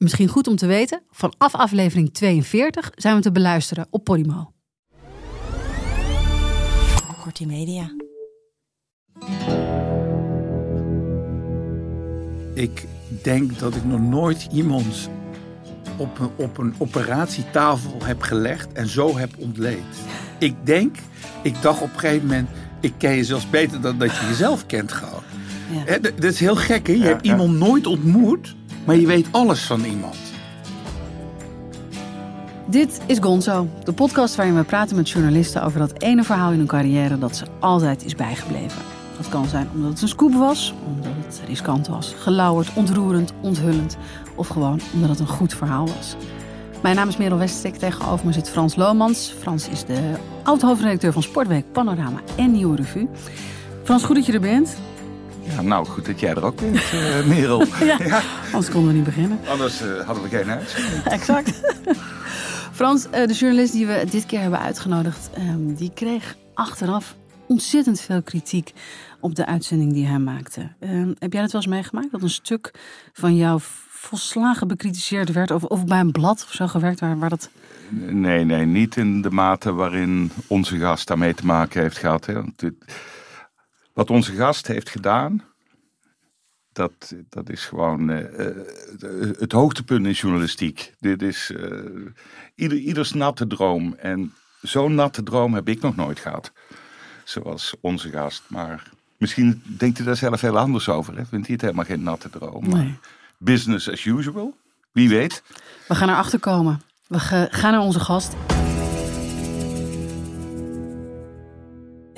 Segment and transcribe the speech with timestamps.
[0.00, 4.52] Misschien goed om te weten, vanaf aflevering 42 zijn we te beluisteren op Podimo.
[7.22, 7.90] Kortie Media.
[12.54, 12.86] Ik
[13.22, 15.10] denk dat ik nog nooit iemand
[15.96, 19.84] op een, op een operatietafel heb gelegd en zo heb ontleed.
[20.38, 20.96] Ik denk,
[21.42, 22.48] ik dacht op een gegeven moment,
[22.80, 25.22] ik ken je zelfs beter dan dat je jezelf kent gewoon.
[25.86, 25.98] Ja.
[25.98, 26.92] Dat is heel gek, hè?
[26.92, 30.16] Je hebt iemand nooit ontmoet, maar je weet alles van iemand.
[32.66, 36.58] Dit is Gonzo, de podcast waarin we praten met journalisten over dat ene verhaal in
[36.58, 38.82] hun carrière dat ze altijd is bijgebleven.
[39.16, 43.96] Dat kan zijn omdat het een scoop was, omdat het riskant was, gelauwerd, ontroerend, onthullend
[44.34, 46.16] of gewoon omdat het een goed verhaal was.
[46.82, 49.34] Mijn naam is Merel Westrik, tegenover me zit Frans Lomans.
[49.38, 53.08] Frans is de oud-hoofdredacteur van Sportweek, Panorama en Nieuwe Revue.
[53.82, 54.76] Frans, goed dat je er bent.
[55.50, 57.64] Ja, nou, goed dat jij er ook bent, eh, Merel.
[57.84, 59.38] Ja, anders konden we niet beginnen.
[59.48, 60.74] Anders eh, hadden we geen huis.
[61.04, 61.60] Exact.
[62.72, 67.14] Frans, eh, de journalist die we dit keer hebben uitgenodigd, ehm, die kreeg achteraf
[67.46, 68.72] ontzettend veel kritiek
[69.20, 70.68] op de uitzending die hij maakte.
[70.80, 72.10] Ehm, heb jij dat wel eens meegemaakt?
[72.10, 72.70] Dat een stuk
[73.12, 75.50] van jou volslagen bekritiseerd werd?
[75.50, 77.50] Of, of bij een blad of zo gewerkt waar, waar dat...
[77.88, 82.26] Nee, nee, niet in de mate waarin onze gast daarmee te maken heeft gehad.
[82.26, 82.40] Hè.
[83.92, 85.42] Wat onze gast heeft gedaan,
[86.72, 88.56] dat, dat is gewoon eh, eh,
[89.38, 90.94] het hoogtepunt in journalistiek.
[90.98, 91.70] Dit is eh,
[92.54, 93.94] ieder, ieders natte droom.
[93.98, 96.52] En zo'n natte droom heb ik nog nooit gehad.
[97.24, 98.42] Zoals onze gast.
[98.46, 101.16] Maar misschien denkt hij daar zelf heel anders over.
[101.16, 101.24] Hè?
[101.26, 102.68] Vindt hij het helemaal geen natte droom.
[102.68, 102.98] Maar Nee.
[103.38, 104.56] business as usual.
[104.92, 105.42] Wie weet.
[105.88, 106.82] We gaan erachter komen.
[107.06, 107.18] We
[107.50, 108.34] gaan naar onze gast.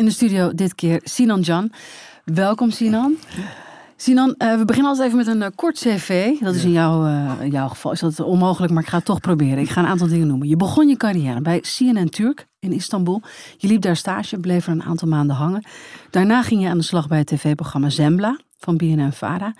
[0.02, 1.72] In de studio dit keer Sinan Jan.
[2.24, 3.16] Welkom Sinan.
[3.96, 6.38] Sinan, eh, we beginnen altijd even met een eh, kort cv.
[6.40, 9.20] Dat is in jouw, eh, jouw geval is dat onmogelijk, maar ik ga het toch
[9.20, 9.58] proberen.
[9.58, 10.48] Ik ga een aantal dingen noemen.
[10.48, 13.22] Je begon je carrière bij CNN Turk in Istanbul.
[13.56, 15.64] Je liep daar stage, bleef er een aantal maanden hangen.
[16.10, 19.54] Daarna ging je aan de slag bij het tv-programma Zembla van BNN-Vara.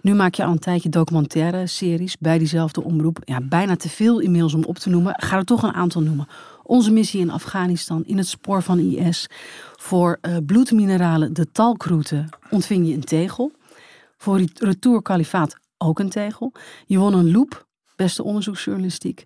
[0.00, 3.18] Nu maak je al een tijdje documentaire series bij diezelfde omroep.
[3.24, 5.12] Ja, bijna te veel inmiddels om op te noemen.
[5.12, 6.26] Ik ga er toch een aantal noemen.
[6.62, 9.28] Onze missie in Afghanistan, in het spoor van IS.
[9.84, 13.52] Voor eh, bloedmineralen, de talkroute, ontving je een tegel.
[14.16, 16.52] Voor Retour Kalifaat ook een tegel.
[16.86, 17.63] Je won een loop,
[17.96, 19.24] beste onderzoeksjournalistiek.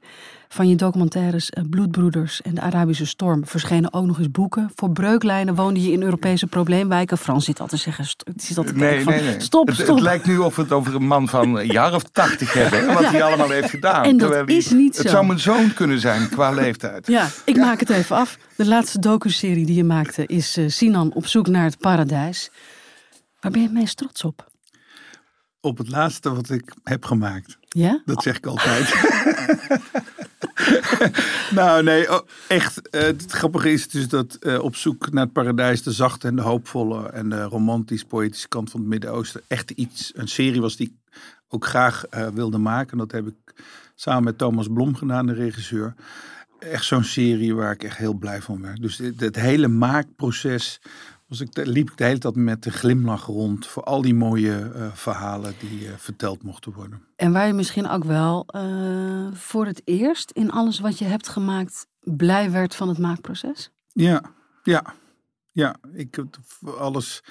[0.49, 4.71] Van je documentaires eh, Bloedbroeders en de Arabische Storm verschenen ook nog eens boeken.
[4.75, 7.19] Voor breuklijnen woonde je in Europese probleemwijken.
[7.19, 8.05] Frans zit al te zeggen,
[8.37, 9.41] zit al te Nee, van, nee, nee.
[9.41, 9.95] stop, het, stop.
[9.95, 12.81] het lijkt nu of we het over een man van een jaar of tachtig hebben.
[12.89, 14.05] hè, Wat hij allemaal heeft gedaan.
[14.05, 15.13] En dat is niet Het zo.
[15.13, 17.07] zou mijn zoon kunnen zijn qua leeftijd.
[17.07, 18.39] Ja, ik maak het even af.
[18.57, 22.51] De laatste docuserie die je maakte is eh, Sinan op zoek naar het paradijs.
[23.41, 24.47] Waar ben je het meest trots op?
[25.69, 27.59] Op het laatste wat ik heb gemaakt.
[27.69, 28.03] Ja?
[28.05, 28.95] Dat zeg ik altijd.
[31.51, 32.89] nou, nee, oh, echt.
[32.91, 36.37] eh, het grappige is dus dat eh, op zoek naar het paradijs, de zachte en
[36.37, 40.87] de hoopvolle en de romantisch-poëtische kant van het Midden-Oosten, echt iets, een serie was die
[40.87, 42.99] ik ook graag eh, wilde maken.
[42.99, 43.63] Dat heb ik
[43.95, 45.95] samen met Thomas Blom gedaan, de regisseur.
[46.59, 48.81] Echt zo'n serie waar ik echt heel blij van werd.
[48.83, 50.81] Dus dit- het hele maakproces
[51.29, 54.71] was ik, liep ik de hele tijd met een glimlach rond voor al die mooie
[54.75, 57.03] eh, verhalen die eh, verteld mochten worden.
[57.17, 61.29] En waar je misschien ook wel eh, voor het eerst in alles wat je hebt
[61.29, 63.71] gemaakt blij werd van het maakproces?
[63.93, 64.23] Ja,
[64.63, 64.95] ja,
[65.53, 65.77] ja.
[65.93, 66.25] Ik,
[66.79, 67.23] alles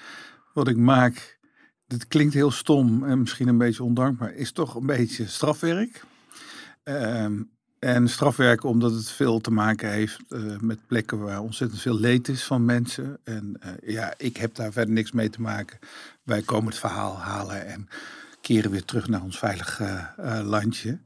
[0.53, 1.39] wat ik maak,
[1.85, 6.03] dat klinkt heel stom en misschien een beetje ondankbaar, is toch een beetje strafwerk.
[6.83, 7.41] Ehm,
[7.79, 12.27] en strafwerk omdat het veel te maken heeft eh, met plekken waar ontzettend veel leed
[12.27, 13.17] is van mensen.
[13.23, 15.79] En eh, ja, ik heb daar verder niks mee te maken.
[16.23, 17.87] Wij komen het verhaal halen en
[18.41, 20.99] keren weer terug naar ons veilige eh, landje.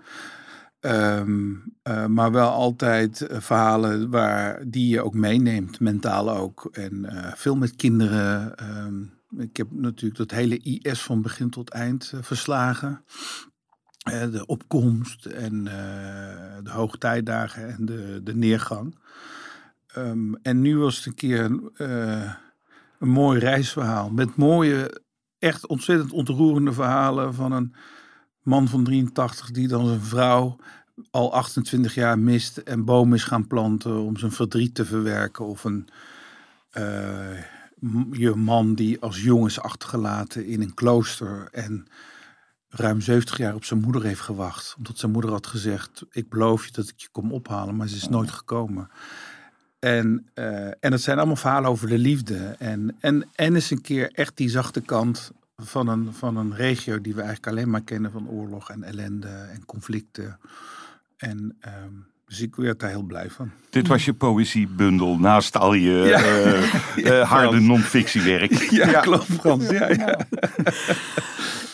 [0.79, 6.69] Ehm, eh, maar wel altijd verhalen waar, die je ook meeneemt, mentaal ook.
[6.71, 7.05] En
[7.35, 8.57] veel met kinderen.
[8.57, 9.01] Ehm,
[9.41, 13.03] ik heb natuurlijk dat hele IS van begin tot eind verslagen.
[14.01, 18.95] Eh, de opkomst en eh, de hoogtijdagen en de, de neergang.
[19.87, 22.33] Ehm, en nu was het een keer eh,
[22.99, 24.09] een mooi reisverhaal.
[24.09, 25.01] Met mooie,
[25.39, 27.73] echt ontzettend ontroerende verhalen van een
[28.43, 30.55] man van 83 die dan zijn vrouw
[31.11, 35.45] al 28 jaar mist en bomen is gaan planten om zijn verdriet te verwerken.
[35.45, 35.89] Of een
[38.11, 41.87] je man die als jong is achtergelaten in een klooster en
[42.71, 44.75] ruim 70 jaar op zijn moeder heeft gewacht.
[44.77, 47.95] Omdat zijn moeder had gezegd, ik beloof je dat ik je kom ophalen, maar ze
[47.95, 48.89] is nooit gekomen.
[49.79, 52.55] En, uh, en het zijn allemaal verhalen over de liefde.
[52.59, 57.01] En, en, en eens een keer echt die zachte kant van een, van een regio
[57.01, 60.39] die we eigenlijk alleen maar kennen van oorlog en ellende en conflicten.
[61.17, 63.51] En um, dus ik werd daar heel blij van.
[63.69, 66.19] Dit was je poëziebundel naast al je ja.
[66.23, 68.51] uh, uh, harde non-fictiewerk.
[68.71, 69.69] Ja, ja, klopt Frans.
[69.69, 70.19] Ja, ja.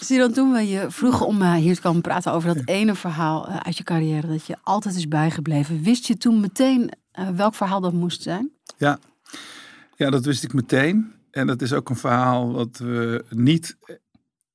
[0.18, 3.48] Dan toen we je vroegen om uh, hier te komen praten over dat ene verhaal
[3.48, 5.84] uit je carrière dat je altijd is bijgebleven.
[5.84, 6.92] Wist je toen meteen
[7.36, 8.52] welk verhaal dat moest zijn?
[8.78, 9.00] Ja.
[9.96, 11.14] ja, dat wist ik meteen.
[11.32, 13.78] En dat is ook een verhaal wat we niet,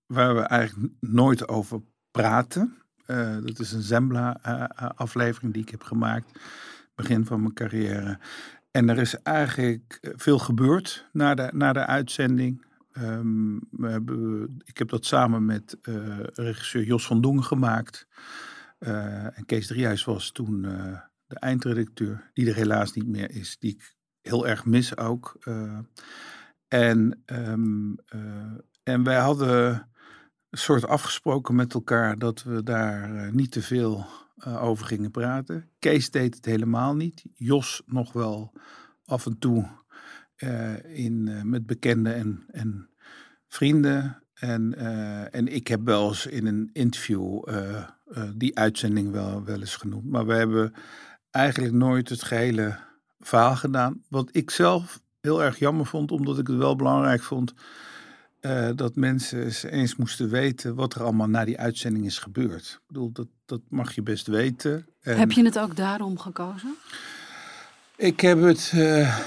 [0.06, 2.81] waar we eigenlijk nooit over praten.
[3.06, 6.38] Uh, dat is een Zembla-aflevering die ik heb gemaakt,
[6.94, 8.19] begin van mijn carrière.
[8.70, 12.64] En er is eigenlijk veel gebeurd na de, na de uitzending.
[12.99, 15.76] Um, we hebben, ik heb dat samen met
[16.34, 18.06] regisseur Jos van Dongen gemaakt.
[18.78, 20.62] En Kees Driehuis was toen
[21.26, 25.38] de eindredacteur, die er helaas niet meer is, die ik heel erg mis ook.
[26.69, 27.96] en, um,
[28.82, 29.88] en wij hadden
[30.52, 34.06] een soort afgesproken met elkaar dat we daar uh, niet te veel
[34.46, 35.69] uh, over gingen praten.
[35.78, 37.25] Kees deed het helemaal niet.
[37.34, 38.52] Jos nog wel
[39.04, 39.69] af en toe
[40.37, 42.88] uh, in, met bekenden en, en
[43.49, 44.22] vrienden.
[44.34, 44.78] En,
[45.32, 47.43] en ik heb wel eens in een interview
[48.37, 50.10] die uitzending wel, wel eens genoemd.
[50.10, 50.72] Maar we hebben
[51.31, 52.78] eigenlijk nooit het gehele
[53.20, 54.02] verhaal gedaan.
[54.08, 57.55] Wat ik zelf heel erg jammer vond, omdat ik het wel belangrijk vond
[58.43, 62.79] uh, dat mensen eens moesten weten wat er allemaal na die uitzending is gebeurd.
[62.81, 64.87] Ik bedoel, dat, dat mag je best weten.
[65.00, 66.75] En heb je het ook daarom gekozen?
[67.97, 69.19] Ik heb het, uh,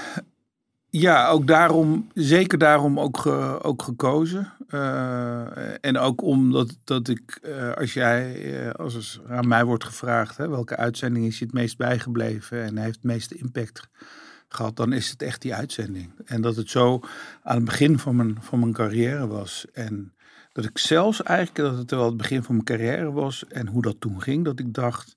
[0.90, 4.52] ja, ook daarom, zeker daarom ook, ge, ook gekozen.
[4.70, 7.40] Uh, en ook omdat dat ik,
[7.74, 11.76] als jij, als er aan mij wordt gevraagd, hè, welke uitzending is je het meest
[11.76, 13.88] bijgebleven en heeft het meeste impact
[14.56, 16.12] gehad, dan is het echt die uitzending.
[16.24, 17.00] En dat het zo
[17.42, 19.66] aan het begin van mijn, van mijn carrière was.
[19.72, 20.14] En
[20.52, 23.82] dat ik zelfs eigenlijk, dat het wel het begin van mijn carrière was en hoe
[23.82, 25.16] dat toen ging, dat ik dacht,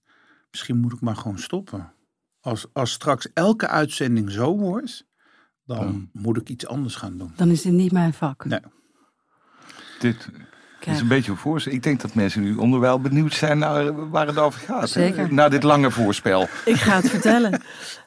[0.52, 1.94] misschien moet ik maar gewoon stoppen.
[2.40, 5.08] Als, als straks elke uitzending zo wordt,
[5.66, 7.34] dan moet ik iets anders gaan doen.
[7.36, 8.46] Dan is dit niet mijn vak.
[8.46, 8.60] Nee.
[10.00, 10.30] Dit,
[10.90, 11.74] is een beetje een voorspel.
[11.74, 14.90] Ik denk dat mensen nu onderwijl benieuwd zijn naar waar het over gaat.
[14.90, 15.34] Zeker.
[15.34, 16.48] Na dit lange voorspel.
[16.66, 17.62] Ik ga het vertellen.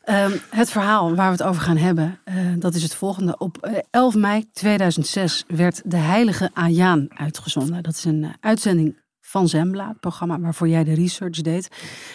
[0.05, 3.39] Um, het verhaal waar we het over gaan hebben, uh, dat is het volgende.
[3.39, 7.83] Op 11 mei 2006 werd De Heilige Ayaan uitgezonden.
[7.83, 11.69] Dat is een uh, uitzending van Zembla, het programma waarvoor jij de research deed.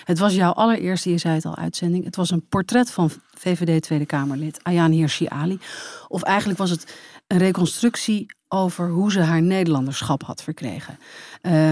[0.04, 2.06] Het was jouw allereerste, je zei het al, uitzending.
[2.06, 5.60] Het was een portret van VVD Tweede Kamerlid Ayaan Hirsi Ali.
[6.08, 6.96] Of eigenlijk was het
[7.28, 10.98] een reconstructie over hoe ze haar Nederlanderschap had verkregen.
[11.42, 11.72] Uh,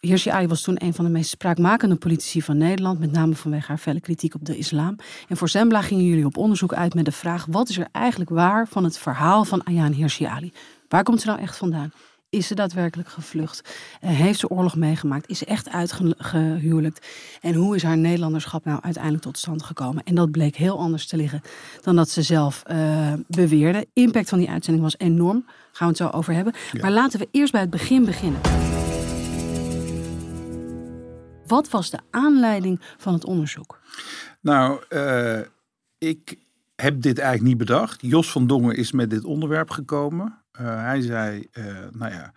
[0.00, 3.66] Hirsi Ali was toen een van de meest spraakmakende politici van Nederland, met name vanwege
[3.66, 4.96] haar felle kritiek op de islam.
[5.28, 8.30] En voor Zembla gingen jullie op onderzoek uit met de vraag: wat is er eigenlijk
[8.30, 10.52] waar van het verhaal van Ayaan Hirsi Ali?
[10.88, 11.92] Waar komt ze nou echt vandaan?
[12.30, 13.74] Is ze daadwerkelijk gevlucht?
[14.04, 15.28] Uh, heeft ze oorlog meegemaakt?
[15.28, 17.06] Is ze echt uitgehuwelijkt?
[17.40, 20.04] En hoe is haar Nederlanderschap nou uiteindelijk tot stand gekomen?
[20.04, 21.40] En dat bleek heel anders te liggen
[21.80, 23.86] dan dat ze zelf uh, beweerde.
[23.92, 25.44] Impact van die uitzending was enorm.
[25.72, 26.52] Gaan we het zo over hebben.
[26.72, 26.80] Ja.
[26.80, 28.40] Maar laten we eerst bij het begin beginnen.
[31.46, 33.80] Wat was de aanleiding van het onderzoek?
[34.40, 35.40] Nou, uh,
[35.98, 36.38] ik
[36.74, 38.00] heb dit eigenlijk niet bedacht.
[38.00, 40.42] Jos van Dongen is met dit onderwerp gekomen.
[40.60, 42.32] Uh, hij zei, uh, nou ja,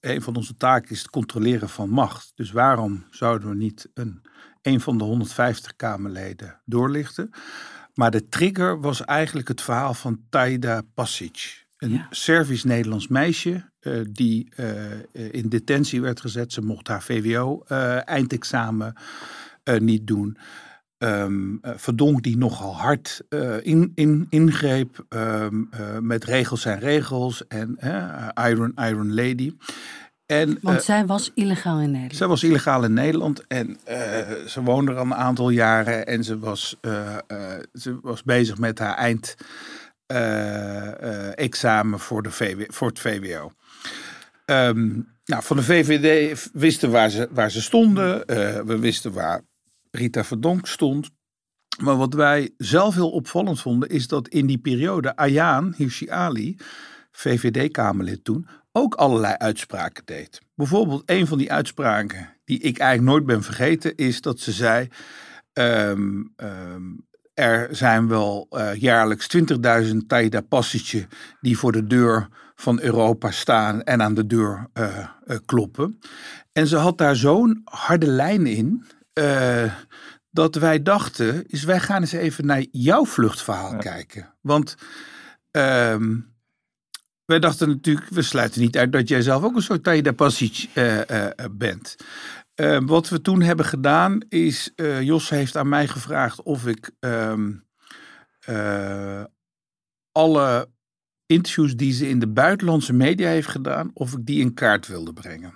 [0.00, 2.32] een van onze taken is het controleren van macht.
[2.34, 4.22] Dus waarom zouden we niet een,
[4.62, 7.30] een van de 150 Kamerleden doorlichten?
[7.94, 11.63] Maar de trigger was eigenlijk het verhaal van Taida Pasic.
[11.78, 12.06] Een ja.
[12.10, 14.52] Servisch-Nederlands meisje uh, die
[15.12, 16.52] in detentie werd gezet.
[16.52, 18.94] Ze mocht haar VWO-eindexamen
[19.78, 20.38] niet doen
[21.04, 23.22] um, Verdonk die nogal hard
[23.62, 27.78] in, in, ingreep um, uh, met regels en regels en
[28.34, 29.56] Iron, Iron Lady.
[30.26, 32.16] En, Want zij was illegaal in Nederland.
[32.16, 33.78] Zij was illegaal in Nederland en
[34.46, 36.76] ze woonde er al een aantal jaren en ze was,
[37.72, 38.94] ze was bezig met haar
[40.06, 43.52] eindexamen voor, de voor het VWO.
[44.46, 48.26] Um, nou, van de VVD wisten waar ze, waar ze stonden.
[48.66, 49.42] we wisten waar
[49.90, 51.10] Rita Verdonk stond.
[51.82, 56.56] Maar wat wij zelf heel opvallend vonden, is dat in die periode Ayaan Hirsi Ali,
[57.12, 60.40] VVD-Kamerlid toen, ook allerlei uitspraken deed.
[60.54, 64.88] Bijvoorbeeld een van die uitspraken die ik eigenlijk nooit ben vergeten, is dat ze zei.
[65.52, 66.82] ehm, ehm,
[67.34, 69.26] er zijn wel eh, jaarlijks
[69.84, 71.06] 20.000 Taida Passage
[71.40, 76.00] die voor de deur van Europa staan en aan de deur eh, eh, kloppen.
[76.52, 78.84] En ze had daar zo'n harde lijn in.
[80.30, 83.78] dat wij dachten, is wij gaan eens even naar jouw vluchtverhaal Ja.
[83.78, 84.34] kijken.
[84.40, 84.76] Want
[85.50, 86.16] ehm,
[87.24, 90.68] wij dachten natuurlijk, we sluiten niet uit dat jij zelf ook een soort Taida Passage
[91.52, 91.96] bent.
[92.54, 96.90] Eh, wat we toen hebben gedaan is, eh, Jos heeft aan mij gevraagd of ik
[97.00, 97.52] ehm,
[98.40, 99.24] eh,
[100.12, 100.68] alle
[101.26, 105.12] interviews die ze in de buitenlandse media heeft gedaan, of ik die in kaart wilde
[105.12, 105.54] brengen.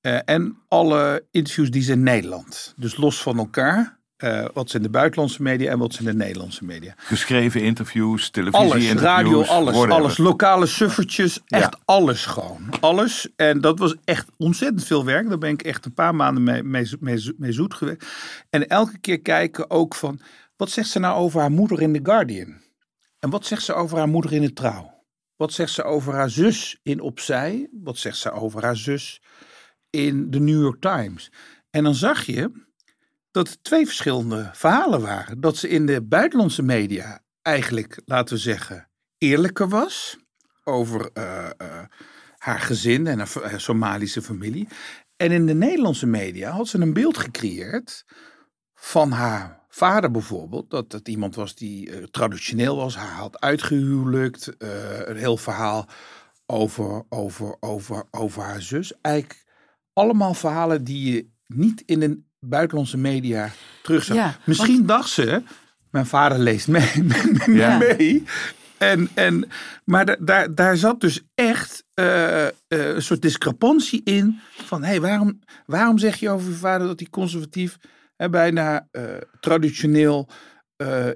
[0.00, 4.76] Eh, en alle interviews die ze in Nederland, dus los van elkaar, eh, wat ze
[4.76, 6.94] in de buitenlandse media en wat ze in de Nederlandse media.
[6.96, 9.02] Geschreven interviews, televisie Alles, interviews.
[9.02, 9.92] radio, alles, whatever.
[10.02, 10.16] alles.
[10.18, 11.78] Lokale suffertjes, echt Ja.
[11.84, 12.68] alles gewoon.
[12.80, 13.28] Alles.
[13.36, 15.28] En dat was echt ontzettend veel werk.
[15.28, 18.06] Daar ben ik echt een paar maanden mee, mee, mee, mee zoet geweest.
[18.50, 20.20] En elke keer kijken ook van,
[20.56, 22.54] wat zegt ze nou over haar moeder in The Guardian?
[23.18, 24.98] En wat zegt ze over haar moeder in de Trouw?
[25.36, 27.68] Wat zegt ze over haar zus in Opzij?
[27.82, 29.22] Wat zegt ze over haar zus
[29.90, 31.32] in de New York Times?
[31.70, 32.68] En dan zag je
[33.30, 35.40] dat het twee verschillende verhalen waren.
[35.40, 40.16] Dat ze in de buitenlandse media eigenlijk, laten we zeggen, eerlijker was
[40.64, 41.84] over eh, eh,
[42.38, 44.68] haar gezin en haar haar Somalische familie.
[45.16, 48.04] En in de Nederlandse media had ze een beeld gecreëerd
[48.74, 50.70] van haar vader bijvoorbeeld.
[50.70, 54.56] Dat het iemand was die eh, traditioneel was, haar had uitgehuwelijkt.
[54.56, 55.88] eh, een heel verhaal
[56.46, 59.00] over, over, over, over haar zus.
[59.00, 59.44] Eigenlijk
[59.92, 63.50] allemaal verhalen die je niet in de buitenlandse media
[63.82, 64.16] terug zag.
[64.16, 65.42] Ja, Misschien dacht ze,
[65.90, 66.90] mijn vader leest mee.
[67.46, 67.78] Ja.
[67.78, 68.24] mee.
[68.78, 69.48] En, en,
[69.84, 74.38] maar da- daar, daar zat dus echt eh, eh, een soort discrepantie in.
[74.50, 77.76] Van hé, hey, waarom, waarom zeg je over je vader dat hij conservatief
[78.16, 79.04] en bijna eh,
[79.40, 80.28] traditioneel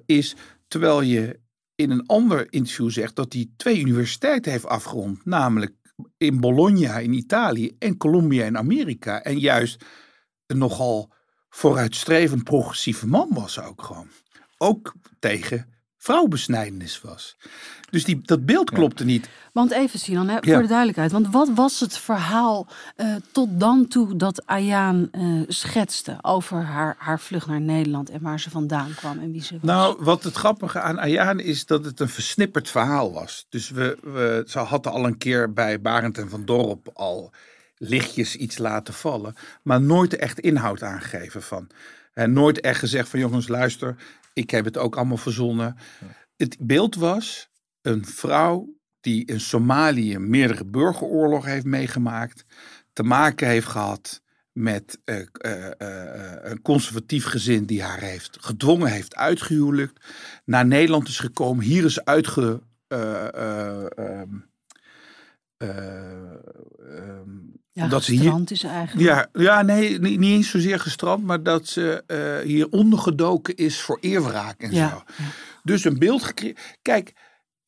[0.06, 0.34] is.
[0.68, 1.40] Terwijl je
[1.74, 5.24] in een ander interview zegt dat hij twee universiteiten heeft afgerond.
[5.24, 5.72] Namelijk
[6.16, 9.22] in Bologna in Italië en Columbia in Amerika.
[9.22, 9.84] En juist
[10.46, 11.12] een nogal
[11.50, 14.08] vooruitstrevend progressieve man was ook gewoon.
[14.58, 15.66] Ook tegen
[15.98, 17.36] vrouwbesnijdenis was.
[17.90, 19.28] Dus die, dat beeld klopte niet.
[19.52, 20.40] Want even Sinan, hè, Ja.
[20.52, 21.12] voor de duidelijkheid.
[21.12, 26.96] Want wat was het verhaal eh, tot dan toe dat Ayaan eh, schetste over haar,
[26.98, 29.62] haar vlucht naar Nederland en waar ze vandaan kwam en wie ze was?
[29.62, 33.46] Nou, wat het grappige aan Ayaan is dat het een versnipperd verhaal was.
[33.48, 37.32] Dus we, we, ze hadden al een keer bij Barend en Van Dorp al
[37.76, 39.34] lichtjes iets laten vallen.
[39.62, 41.70] Maar nooit echt inhoud aangegeven van.
[42.12, 43.96] En nooit echt gezegd van jongens luister,
[44.32, 45.76] ik heb het ook allemaal verzonnen.
[46.36, 47.50] Het beeld was
[47.82, 52.44] een vrouw die in Somalië meerdere burgeroorlogen heeft meegemaakt.
[52.92, 58.90] Te maken heeft gehad met eh, eh, eh, een conservatief gezin die haar heeft gedwongen
[58.90, 60.04] heeft uitgehuwelijkt.
[60.44, 62.62] Naar Nederland is gekomen, hier is uitge.
[62.88, 64.22] eh,
[67.74, 69.08] ja, dat ze hier- is eigenlijk.
[69.08, 73.80] ja, ja, nee, niet, niet eens zozeer gestrand, maar dat ze eh, hier ondergedoken is
[73.80, 75.02] voor eerwraak en Ja, zo.
[75.62, 76.60] Dus een beeld gecreëerd.
[76.82, 77.12] Kijk,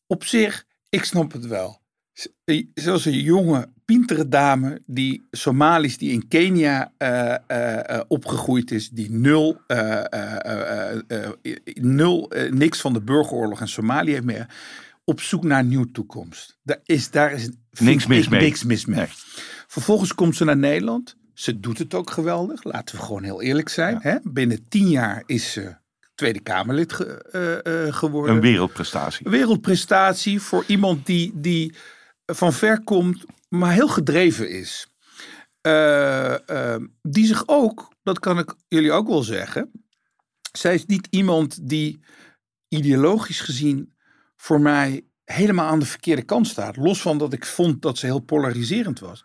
[0.07, 1.81] op zich, ik snap het wel.
[2.13, 8.01] Z- eh, Zoals een jonge, pintere dame die Somalisch, die in Kenia eh, eh, eh,
[8.09, 13.61] opgegroeid is, die nul, eh, eh, eh, eh, eh, nul eh, niks van de burgeroorlog
[13.61, 14.47] in Somalië heeft meer.
[15.05, 16.59] Op zoek naar een nieuwe toekomst.
[16.63, 17.49] Daar is, daar is
[17.79, 18.41] Niks mis mee.
[18.41, 18.97] Niks mis mee.
[18.99, 19.09] Nee.
[19.77, 21.17] Vervolgens komt ze naar Nederland.
[21.35, 22.65] Ze doet het ook geweldig.
[22.65, 23.99] Laten we gewoon heel eerlijk zijn.
[24.01, 24.17] Hè?
[24.23, 25.77] Binnen tien jaar is ze
[26.15, 27.05] Tweede Kamerlid ge-
[27.65, 28.35] eh, eh, geworden.
[28.35, 29.27] Een wereldprestatie.
[29.31, 31.75] wereldprestatie voor iemand die, die
[32.27, 34.87] van ver komt, maar heel gedreven is.
[35.61, 39.71] Eh, eh, die zich ook, dat kan ik jullie ook wel zeggen.
[40.53, 42.01] Zij is niet iemand die
[42.69, 43.95] ideologisch gezien
[44.37, 46.77] voor mij helemaal aan de verkeerde kant staat.
[46.77, 49.25] Los van dat ik vond dat ze heel polariserend was.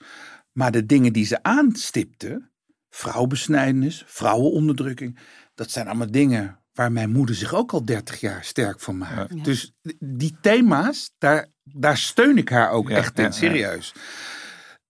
[0.51, 2.49] Maar de dingen die ze aanstipte,
[2.89, 5.19] vrouwbesnijdenis, vrouwenonderdrukking,
[5.55, 9.33] dat zijn allemaal dingen waar mijn moeder zich ook al 30 jaar sterk voor maakt.
[9.33, 9.43] Ja.
[9.43, 13.35] Dus die thema's, daar, daar steun ik haar ook Ja, echt in, ja, ja.
[13.35, 13.93] serieus.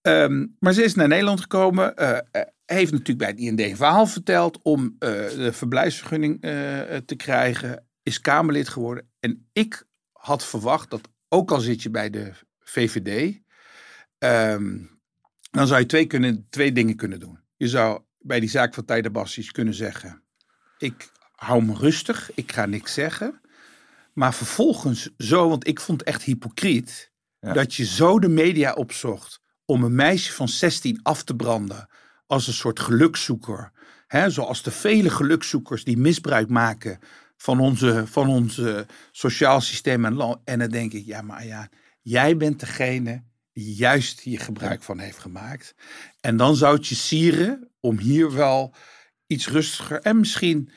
[0.00, 3.76] Ehm, maar ze is naar Nederland gekomen, eh, eh, heeft natuurlijk bij het IND een
[3.76, 6.50] verhaal verteld om eh, de verblijfsvergunning eh,
[6.96, 9.10] te krijgen, is Kamerlid geworden.
[9.20, 13.40] En ik had verwacht dat, ook al zit je bij de VVD,
[14.18, 14.78] ehm,
[15.52, 17.38] dan zou je twee, kunnen, twee dingen kunnen doen.
[17.56, 20.22] Je zou bij die zaak van Tijda Bassies kunnen zeggen,
[20.78, 23.40] ik hou me rustig, ik ga niks zeggen.
[24.12, 27.52] Maar vervolgens zo, want ik vond het echt hypocriet, Ja.
[27.52, 31.88] dat je zo de media opzocht om een meisje van 16 af te branden
[32.26, 33.70] als een soort gelukzoeker.
[34.06, 36.98] Hè, zoals de vele gelukzoekers die misbruik maken
[37.36, 40.38] van onze, van onze sociaal systeem en land.
[40.44, 41.68] En dan denk ik, ja, maar ja,
[42.02, 45.74] jij bent degene juist hier gebruik van heeft gemaakt.
[46.20, 48.74] En dan zou het je sieren om hier wel
[49.26, 50.70] iets rustiger en misschien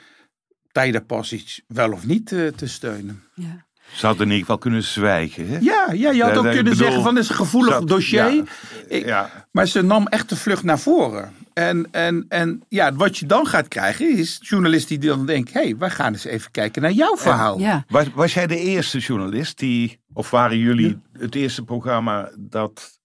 [0.72, 3.24] tijden pas iets wel of niet te, te steunen.
[3.36, 3.66] Ja.
[3.94, 5.48] Ze hadden in ieder geval kunnen zwijgen.
[5.48, 5.58] Hè?
[5.58, 8.30] Ja, ja je had Ja, ook kunnen bedoel, zeggen van dit is een gevoelig dossier.
[8.34, 8.44] ja,
[8.88, 9.48] Ik- ja.
[9.52, 11.34] Maar ze nam echt de vlucht naar voren.
[11.56, 15.54] En, en, en ja, wat je dan gaat krijgen is journalisten die dan denken...
[15.54, 17.60] hé, hey, wij gaan eens even kijken naar jouw verhaal.
[17.60, 17.86] Ja.
[17.88, 23.00] Was, was jij de eerste journalist die, of waren jullie het eerste programma dat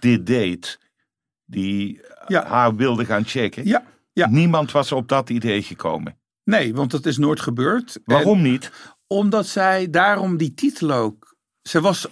[0.00, 0.78] dit deed,
[1.44, 2.46] die Ja.
[2.46, 3.66] haar wilde gaan checken?
[3.66, 4.28] Ja, ja.
[4.28, 6.18] Niemand was op dat idee gekomen.
[6.44, 7.96] Nee, want dat is nooit gebeurd.
[7.96, 8.70] En Waarom niet?
[9.06, 11.36] omdat zij daarom die titel ook...
[11.62, 12.06] Ze was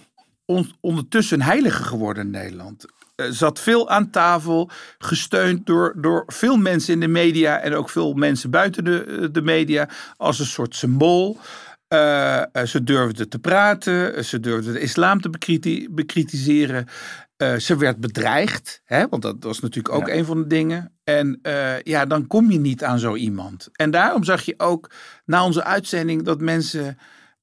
[0.45, 2.85] on- ondertussen een heilige geworden in Nederland.
[3.19, 7.59] Eh, zat veel aan tafel, gesteund door, door veel mensen in de media...
[7.59, 11.37] en ook veel mensen buiten de, eh, de media als een soort symbool...
[11.87, 16.85] Eh, ze durfde te praten, ze durfde de islam te bekriti- bekritiseren.
[17.59, 20.13] Ze werd bedreigd, hè, want dat was natuurlijk ook Ja.
[20.13, 20.93] een van de dingen.
[21.03, 21.39] En
[21.83, 23.69] ja, dan kom je niet aan zo iemand.
[23.71, 24.91] En daarom zag je ook
[25.25, 26.97] na onze uitzending dat mensen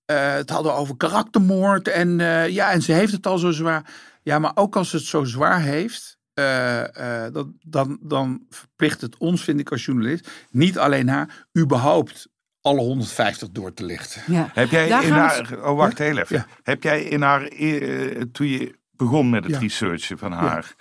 [0.07, 1.89] het hadden over karaktermoord.
[1.89, 2.19] En
[2.51, 3.85] ja, en ze heeft het al zo zwaar.
[4.27, 9.17] Ja, maar ook als het zo zwaar heeft, eh, eh, dat, dan, dan verplicht het
[9.19, 12.29] ons, vind ik als journalist, niet alleen haar, überhaupt
[12.61, 14.23] alle 150 door te lichten.
[14.27, 14.51] Ja.
[14.53, 16.37] Heb jij Daar in we haar, oh wacht heel even.
[16.37, 16.47] Ja.
[16.63, 19.59] Heb jij in haar, eh, toen je begon met het Ja.
[19.59, 20.75] researchen van haar,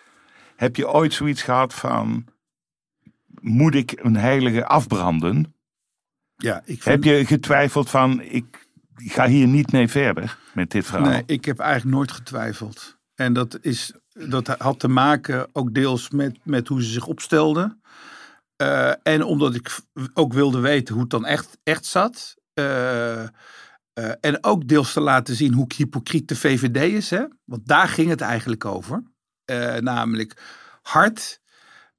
[0.56, 2.26] heb je ooit zoiets gehad van,
[3.42, 5.56] moet ik een heilige afbranden?
[6.36, 10.86] Ja, ik vind, Heb je getwijfeld van, ik ga hier niet mee verder met dit
[10.86, 11.10] verhaal?
[11.10, 12.95] Nee, ik heb eigenlijk nooit getwijfeld.
[13.16, 17.78] En dat, is, dat had te maken ook deels met, met hoe ze zich opstelde.
[18.56, 19.80] Eh, en omdat ik
[20.14, 22.36] ook wilde weten hoe het dan echt, echt zat.
[22.54, 23.30] Eh, eh,
[24.22, 27.10] en ook deels te laten zien hoe hypocriet de VVD is.
[27.10, 27.24] Hè?
[27.44, 29.04] Want daar ging het eigenlijk over.
[29.80, 30.42] Namelijk
[30.82, 31.40] hard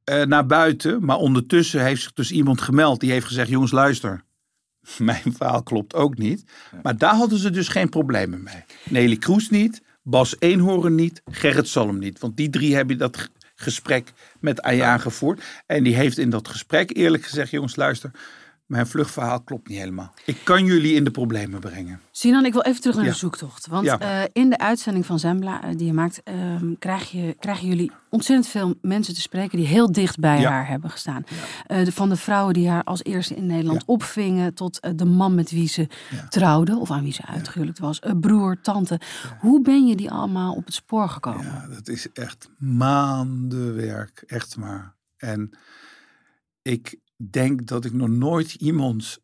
[0.05, 1.05] naar buiten.
[1.05, 3.49] Maar ondertussen heeft zich dus iemand gemeld die heeft gezegd...
[3.49, 4.25] jongens luister,
[4.99, 6.45] mijn verhaal klopt ook niet.
[6.83, 8.65] Maar daar hadden ze dus geen problemen mee.
[8.85, 12.19] Nelly Kroes niet, Bas Eenhoorn niet, Gerrit Salm niet.
[12.19, 15.43] Want die drie hebben dat gesprek met Ayaan gevoerd.
[15.67, 17.51] En die heeft in dat gesprek eerlijk gezegd...
[17.51, 18.11] jongens luister,
[18.67, 20.13] mijn vluchtverhaal klopt niet helemaal.
[20.25, 22.01] Ik kan jullie in de problemen brengen.
[22.11, 23.11] Sinan, ik wil even terug naar Ja.
[23.11, 23.67] de zoektocht.
[23.67, 23.99] Want Ja.
[23.99, 27.93] eh, in de uitzending van Zembla eh, die je maakt, ehm, krijg je, krijgen jullie
[28.11, 30.51] ontzettend veel mensen te spreken die heel dicht bij Ja.
[30.51, 31.25] haar hebben gestaan.
[31.67, 35.35] Eh, de, van de vrouwen die haar als eerste in Nederland opvingen, tot de man
[35.35, 35.89] met wie ze
[36.29, 39.01] trouwde, of aan wie ze uitgehuwelijkd was, broer, tante.
[39.41, 41.45] Hoe ben je die allemaal op het spoor gekomen?
[41.45, 44.95] Ja, dat is echt maanden werk, echt maar.
[45.17, 45.59] En
[46.63, 46.97] ik
[47.31, 49.19] denk dat ik nog nooit iemand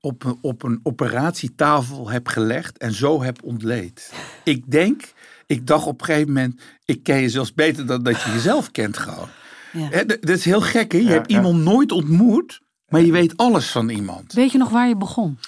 [0.00, 4.12] op een, op een operatietafel heb gelegd en zo heb ontleed.
[4.44, 5.12] Ik denk,
[5.46, 8.70] ik dacht op een gegeven moment, ik ken je zelfs beter dan dat je jezelf
[8.70, 9.28] kent gewoon.
[9.72, 10.04] Ja.
[10.04, 10.98] Dat is heel gek, hè?
[10.98, 11.36] Je Ja, hebt ja.
[11.36, 14.32] iemand nooit ontmoet, maar je weet alles van iemand.
[14.32, 15.38] Weet je nog waar je begon?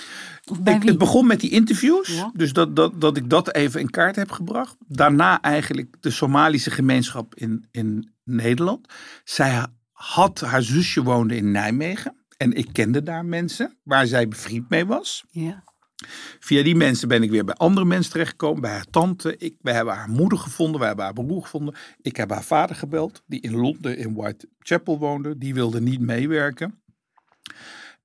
[0.51, 0.89] Of bij Ik, wie?
[0.89, 2.09] het begon met die interviews.
[2.09, 2.31] Ja.
[2.35, 4.77] Dus dat, dat, dat ik dat even in kaart heb gebracht.
[4.87, 8.89] Daarna eigenlijk de Somalische gemeenschap in, in Nederland.
[9.25, 12.25] Zij had, haar zusje woonde in Nijmegen.
[12.37, 15.25] En ik kende daar mensen waar zij bevriend mee was.
[15.31, 15.65] Ja.
[16.41, 18.61] Via die mensen ben ik weer bij andere mensen terechtgekomen.
[18.61, 19.37] Bij haar tante.
[19.37, 20.81] Ik, we hebben haar moeder gevonden.
[20.81, 21.75] We hebben haar broer gevonden.
[22.01, 23.23] Ik heb haar vader gebeld.
[23.27, 25.39] Die in Londen in Whitechapel woonde.
[25.39, 26.83] Die wilde niet meewerken.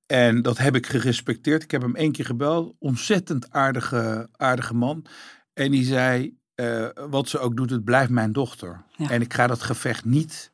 [0.05, 1.63] En dat heb ik gerespecteerd.
[1.63, 2.75] Ik heb hem één keer gebeld.
[2.79, 5.05] Ontzettend aardige, aardige man.
[5.53, 8.85] En die zei, eh, wat ze ook doet, het blijft mijn dochter.
[8.95, 9.09] Ja.
[9.09, 10.51] En ik ga dat gevecht niet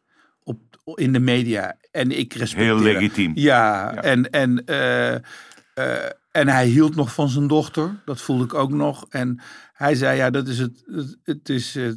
[0.93, 1.77] in de media.
[1.91, 3.31] En ik respecteer Heel legitiem.
[3.35, 4.01] Ja, Ja.
[4.01, 8.01] En, en, eh, eh, en hij hield nog van zijn dochter.
[8.05, 9.05] Dat voelde ik ook nog.
[9.09, 9.41] En
[9.73, 10.83] hij zei, ja, dat is het.
[10.85, 11.91] Het, het is, eh,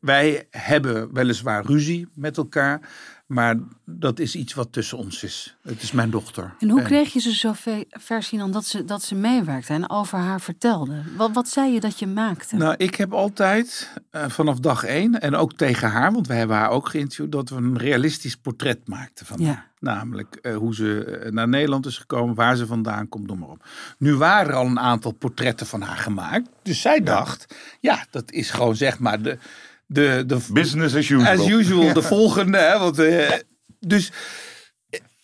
[0.00, 2.80] wij hebben weliswaar ruzie met elkaar.
[3.26, 5.56] Maar dat is iets wat tussen ons is.
[5.62, 6.54] Het is mijn dochter.
[6.58, 9.90] En hoe kreeg je ze zo ve- ver, Sinan, dat ze, dat ze meewerkte en
[9.90, 11.02] over haar vertelde?
[11.16, 12.56] Wat, wat zei je dat je maakte?
[12.56, 16.56] Nou, ik heb altijd eh, vanaf dag één, en ook tegen haar, want we hebben
[16.56, 19.46] haar ook geïnterviewd, dat we een realistisch portret maakten van Ja.
[19.46, 19.72] haar.
[19.78, 23.48] Namelijk eh, hoe ze eh, naar Nederland is gekomen, waar ze vandaan komt, noem maar
[23.48, 23.64] op.
[23.98, 26.48] Nu waren er al een aantal portretten van haar gemaakt.
[26.62, 29.38] Dus zij dacht, ja, dat is gewoon zeg maar de...
[29.86, 31.26] de, de Business as usual.
[31.40, 32.58] As usual, de volgende.
[32.58, 33.32] Hè, want, eh,
[33.80, 34.12] dus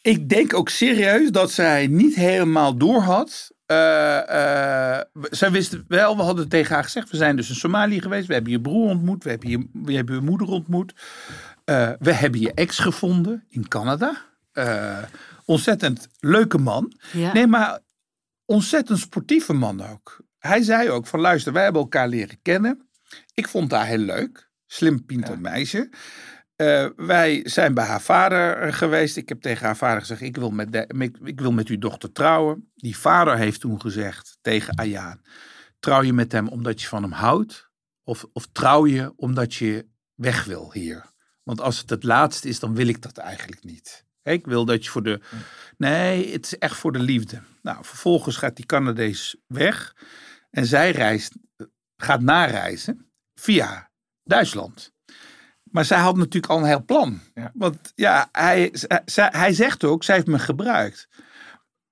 [0.03, 3.51] ik denk ook serieus dat zij niet helemaal door had.
[3.67, 8.01] Eh, eh, zij wist wel, we hadden tegen haar gezegd, we zijn dus in Somalië
[8.01, 8.27] geweest.
[8.27, 10.93] We hebben je broer ontmoet, we hebben je, we hebben je moeder ontmoet.
[11.65, 14.29] eh, we hebben je ex gevonden in Canada.
[14.53, 14.99] Eh,
[15.45, 16.93] ontzettend leuke man.
[17.13, 17.33] Ja.
[17.33, 17.79] Nee, maar
[18.45, 20.21] ontzettend sportieve man ook.
[20.39, 22.89] Hij zei ook van luister, wij hebben elkaar leren kennen.
[23.35, 24.50] Ik vond haar heel leuk.
[24.73, 25.91] Slim pinter meisje.
[26.57, 29.17] Eh, wij zijn bij haar vader geweest.
[29.17, 31.79] Ik heb tegen haar vader gezegd, ik wil, met de- ik, ik wil met uw
[31.79, 32.71] dochter trouwen.
[32.75, 35.21] Die vader heeft toen gezegd tegen Ayaan,
[35.81, 37.71] trouw je met hem omdat je van hem houdt?
[38.03, 41.05] Of, of trouw je omdat je weg wil hier?
[41.43, 44.05] Want als het het laatste is, dan wil ik dat eigenlijk niet.
[44.23, 45.21] Ik wil dat je voor de...
[45.77, 47.43] Nee, het is echt voor de liefde.
[47.63, 49.97] Nou, vervolgens gaat die Canadees weg.
[50.51, 51.35] En zij reist,
[51.97, 53.90] gaat nareizen via
[54.31, 54.93] Duitsland.
[55.63, 57.21] Maar zij had natuurlijk al een heel plan.
[57.35, 57.51] Ja.
[57.55, 61.09] Want ja, hij, zij- hij zegt ook, zij heeft me gebruikt.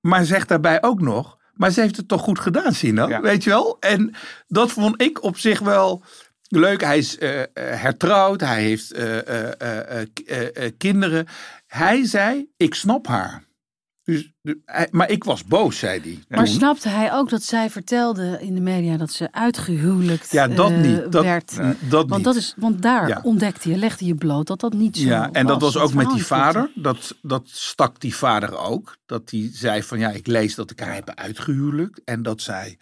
[0.00, 3.08] Maar zegt daarbij ook nog, maar ze heeft het toch goed gedaan, Sina?
[3.08, 3.20] Ja.
[3.20, 3.76] Weet je wel?
[3.80, 4.14] En
[4.46, 6.02] dat vond ik op zich wel
[6.48, 6.80] leuk.
[6.80, 11.26] Hij is eh, hertrouwd, hij heeft eh, kinderen.
[11.66, 13.44] Hij zei, ik snap haar.
[14.08, 14.32] Dus,
[14.90, 16.18] maar ik was boos, zei hij.
[16.28, 16.54] Maar toen.
[16.54, 20.80] snapte hij ook dat zij vertelde in de media dat ze uitgehuwelijkt Ja, dat eh,
[20.80, 21.12] niet.
[21.12, 21.56] Dat, werd?
[21.80, 22.24] dat Want, niet.
[22.24, 23.20] dat is, want daar Ja.
[23.22, 26.10] ontdekte je, legde je bloot dat dat niet zo Ja, en dat was ook met
[26.10, 26.70] die vader.
[26.74, 28.96] Dat, dat stak die vader ook.
[29.06, 32.00] Dat hij zei van ja, ik lees dat ik haar heb uitgehuwelijkt.
[32.04, 32.78] En dat zij,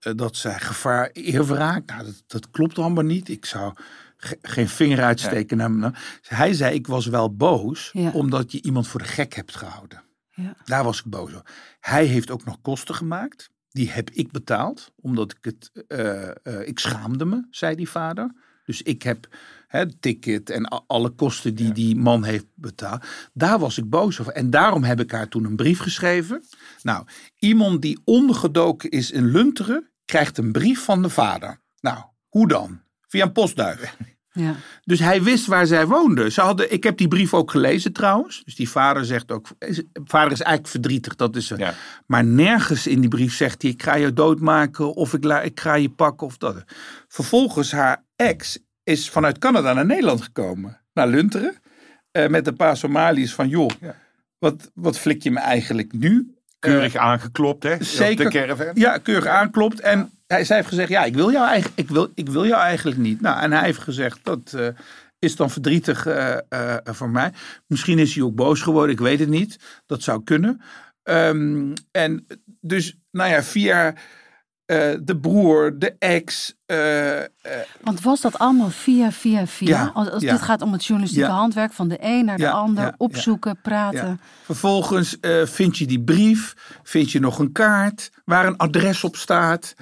[0.00, 1.86] eh, dat zij gevaar eerwraak.
[1.86, 3.28] Nou, dat, dat klopt allemaal niet.
[3.28, 3.72] Ik zou
[4.16, 5.92] ge- geen vinger uitsteken naar hem.
[6.22, 8.10] Hij zei, ik was wel boos Ja.
[8.10, 10.02] omdat je iemand voor de gek hebt gehouden.
[10.34, 10.56] Ja.
[10.64, 11.46] Daar was ik boos over.
[11.80, 13.50] Hij heeft ook nog kosten gemaakt.
[13.70, 14.92] Die heb ik betaald.
[15.00, 15.84] Omdat ik het.
[15.88, 18.32] eh, eh, ik schaamde me, zei die vader.
[18.64, 19.28] Dus ik heb
[19.66, 23.04] het ticket en alle kosten die die man heeft betaald.
[23.32, 24.32] Daar was ik boos over.
[24.32, 26.44] En daarom heb ik haar toen een brief geschreven.
[26.82, 27.06] Nou,
[27.38, 29.90] iemand die ondergedoken is in Lunteren.
[30.04, 31.60] krijgt een brief van de vader.
[31.80, 32.80] Nou, hoe dan?
[33.08, 33.96] Via een postduif.
[34.32, 34.54] Ja.
[34.84, 36.30] Dus hij wist waar zij woonde.
[36.30, 38.42] Ze hadden, ik heb die brief ook gelezen trouwens.
[38.44, 39.46] Dus die vader zegt ook.
[40.04, 41.58] Vader is eigenlijk verdrietig, dat is er.
[41.58, 41.74] Ja.
[42.06, 45.60] Maar nergens in die brief zegt hij: Ik ga je doodmaken of ik, la, ik
[45.60, 46.64] ga je pakken of dat.
[47.08, 50.80] Vervolgens, haar ex is vanuit Canada naar Nederland gekomen.
[50.92, 51.54] Naar Lunteren.
[52.10, 53.94] eh, met een paar Somaliërs van: Joh, Ja.
[54.38, 56.34] wat, wat flik je me eigenlijk nu?
[56.70, 57.82] Keurig aangeklopt, hè?
[57.84, 58.26] zeker.
[58.26, 58.70] Op de caravan.
[58.74, 59.80] Ja, keurig aanklopt.
[59.80, 62.62] En hij, zij heeft gezegd, ja, ik wil jou eigenlijk, ik wil, ik wil jou
[62.62, 63.20] eigenlijk niet.
[63.20, 64.66] Nou, en hij heeft gezegd, dat eh,
[65.18, 67.32] is dan verdrietig eh, eh, voor mij.
[67.66, 69.58] Misschien is hij ook boos geworden, ik weet het niet.
[69.86, 70.60] Dat zou kunnen.
[71.02, 72.26] Ehm, en
[72.60, 73.94] dus, nou ja, via
[74.66, 76.54] eh, de broer, de ex.
[76.66, 77.26] eh, eh,
[77.80, 79.68] Want was dat allemaal via, via, via?
[79.68, 80.32] Ja, als als ja.
[80.32, 81.34] dit gaat om het journalistieke Ja.
[81.34, 84.06] handwerk van de een naar de ander, opzoeken, praten.
[84.06, 84.16] Ja.
[84.44, 89.74] Vervolgens vind je die brief, vind je nog een kaart waar een adres op staat.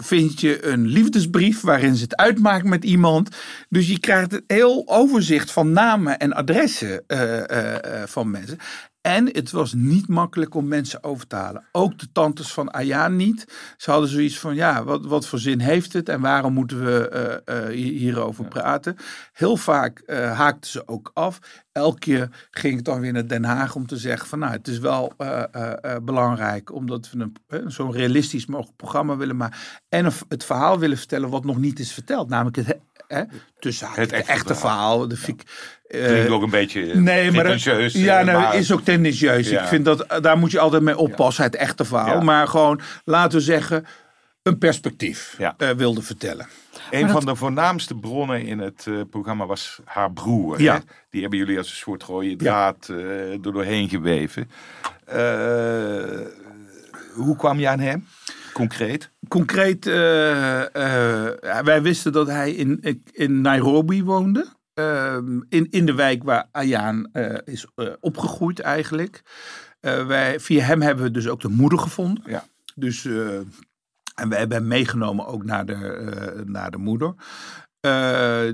[0.00, 3.36] Vind je een liefdesbrief waarin ze het uitmaakt met iemand.
[3.68, 7.04] Dus je krijgt een heel overzicht van namen en adressen
[8.06, 8.58] van mensen.
[9.00, 11.64] En het was niet makkelijk om mensen over te halen.
[11.72, 13.44] Ook de tantes van Ayaan niet.
[13.76, 16.08] Ze hadden zoiets van, ja, wat, wat voor zin heeft het?
[16.08, 18.96] En waarom moeten we eh, eh, hier- hierover praten?
[19.32, 21.38] Heel vaak eh, haakten ze ook af.
[21.72, 24.68] Elke keer ging ik dan weer naar Den Haag om te zeggen van, nou, het
[24.68, 25.12] is wel
[26.02, 26.72] belangrijk.
[26.74, 29.58] Omdat we een, zo'n realistisch mogelijk programma willen maken.
[29.88, 32.28] En het verhaal willen vertellen wat nog niet is verteld.
[32.28, 33.22] Namelijk het, hè,
[33.58, 34.88] tussen haakjes, Het het echte echte, verhaal.
[34.90, 35.08] verhaal.
[35.08, 38.80] De, fik- Klinkt ook een beetje Nee, maar dat, ja, eh, nou, maar- is ook
[38.80, 39.48] tendentieus.
[39.48, 39.62] Ja.
[39.62, 42.16] Ik vind dat eh, daar moet je altijd mee oppassen, het echte verhaal.
[42.16, 42.22] Ja.
[42.22, 43.86] Maar gewoon, laten we zeggen,
[44.42, 45.54] een perspectief Ja.
[45.58, 46.46] eh, wilde vertellen.
[46.90, 50.60] Een van de voornaamste bronnen in het eh, programma was haar broer.
[50.62, 50.74] Ja.
[50.74, 50.80] Hè?
[51.10, 54.50] Die hebben jullie als een soort rode draad eh er doorheen geweven.
[55.06, 56.20] Eh,
[57.14, 58.06] hoe kwam je aan hem?
[58.52, 59.10] Concreet?
[59.28, 64.46] Concreet, eh, eh, wij wisten dat hij in, in Nairobi woonde.
[64.80, 69.22] Ehm, in, in de wijk waar Ayaan eh, is eh, opgegroeid eigenlijk.
[69.80, 72.22] Eh, wij, via hem hebben we dus ook de moeder gevonden.
[72.26, 72.44] Ja.
[72.74, 73.04] Dus,
[74.14, 77.14] en we hebben hem meegenomen ook naar de, naar de moeder.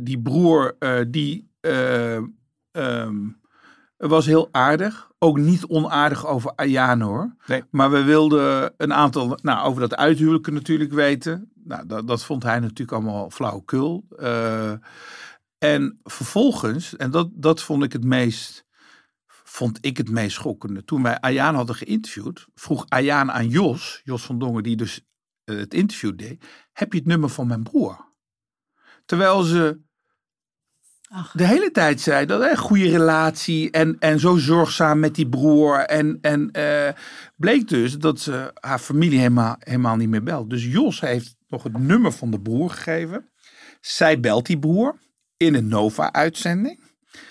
[0.03, 0.77] Die broer,
[1.09, 2.17] die eh,
[2.71, 3.17] ehm,
[3.97, 5.11] was heel aardig.
[5.19, 7.35] Ook niet onaardig over Ayaan hoor.
[7.47, 7.65] Nee.
[7.71, 11.51] Maar we wilden een aantal, nou over dat uithuwelijken natuurlijk weten.
[11.65, 14.05] Nou, dat, dat vond hij natuurlijk allemaal flauwekul.
[14.19, 14.73] Eh
[15.59, 18.67] en vervolgens, en dat, dat vond ik het meest
[19.57, 20.85] vond ik het meest schokkende.
[20.85, 25.01] Toen wij Ayaan hadden geïnterviewd, vroeg Ayaan aan Jos, Jos van Dongen, die dus
[25.45, 28.15] eh, het interview deed, heb je het nummer van mijn broer?
[29.05, 29.81] Terwijl ze
[31.09, 31.33] Ach.
[31.33, 35.79] de hele tijd zei dat een goede relatie en, en zo zorgzaam met die broer.
[35.79, 36.93] En, en eh,
[37.37, 40.51] bleek dus dat ze haar familie helemaal, helemaal niet meer belt.
[40.51, 43.31] Dus Jos heeft nog het nummer van de broer gegeven.
[43.81, 44.99] Zij belt die broer.
[45.37, 46.85] In een Nova-uitzending.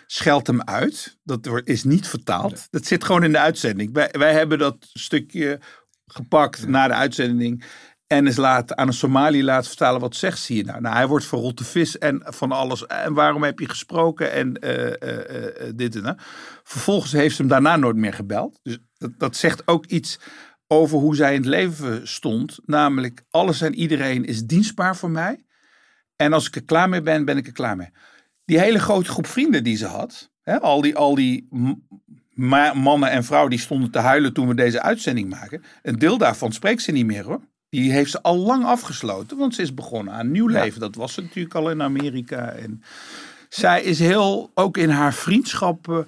[0.05, 1.17] Scheldt hem uit.
[1.23, 2.67] Dat is niet vertaald.
[2.69, 3.93] Dat zit gewoon in de uitzending.
[3.93, 5.59] Wij, wij hebben dat stukje
[6.07, 7.65] gepakt na de uitzending.
[8.07, 10.01] En is laat, aan een Somali laten vertalen.
[10.01, 10.81] Wat zegt zie je nou?
[10.81, 12.85] Nou, hij wordt verrotte vis en van alles.
[12.85, 14.31] En waarom heb je gesproken?
[14.31, 16.17] En eh, eh, eh, dit en dat.
[16.63, 18.59] Vervolgens heeft ze hem daarna nooit meer gebeld.
[18.63, 20.19] Dus dat, dat zegt ook iets
[20.67, 22.59] over hoe zij in het leven stond.
[22.65, 25.45] Namelijk, alles en iedereen is dienstbaar voor mij.
[26.15, 27.89] En als ik er klaar mee ben, ben ik er klaar mee.
[28.45, 30.29] Die hele grote groep vrienden die ze had.
[30.41, 31.47] Hè, al die, al die
[32.73, 35.63] mannen en vrouwen die stonden te huilen toen we deze uitzending maken.
[35.81, 37.39] Een deel daarvan spreekt ze niet meer hoor.
[37.69, 40.79] Die heeft ze al lang afgesloten, want ze is begonnen aan een nieuw leven.
[40.79, 42.49] Dat was ze natuurlijk al in Amerika.
[42.49, 42.83] En
[43.49, 46.07] zij is heel, ook in haar vriendschappen,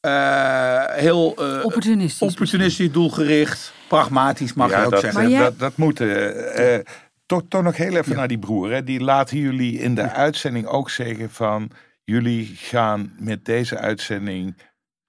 [0.00, 2.28] eh, heel eh, Opportunistisch.
[2.28, 5.20] opportunistisch, doelgericht, pragmatisch mag je ook dat, zeggen.
[5.22, 6.00] Maar jij- dat, dat moet.
[6.00, 6.78] eh,
[7.26, 8.70] toch, toch nog heel even naar die broer.
[8.70, 8.84] Hè.
[8.84, 11.70] Die laten jullie in de uitzending ook zeggen van...
[12.04, 14.56] jullie gaan met deze uitzending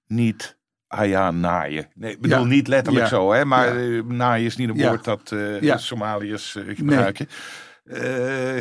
[0.08, 1.88] niet Ayaan naaien.
[1.94, 2.46] Nee, ik bedoel Ja.
[2.46, 5.78] niet letterlijk zo, hè, maar eh, naaien is niet een woord dat eh.
[5.78, 7.28] Somaliërs eh, gebruiken.
[7.84, 8.58] Eh,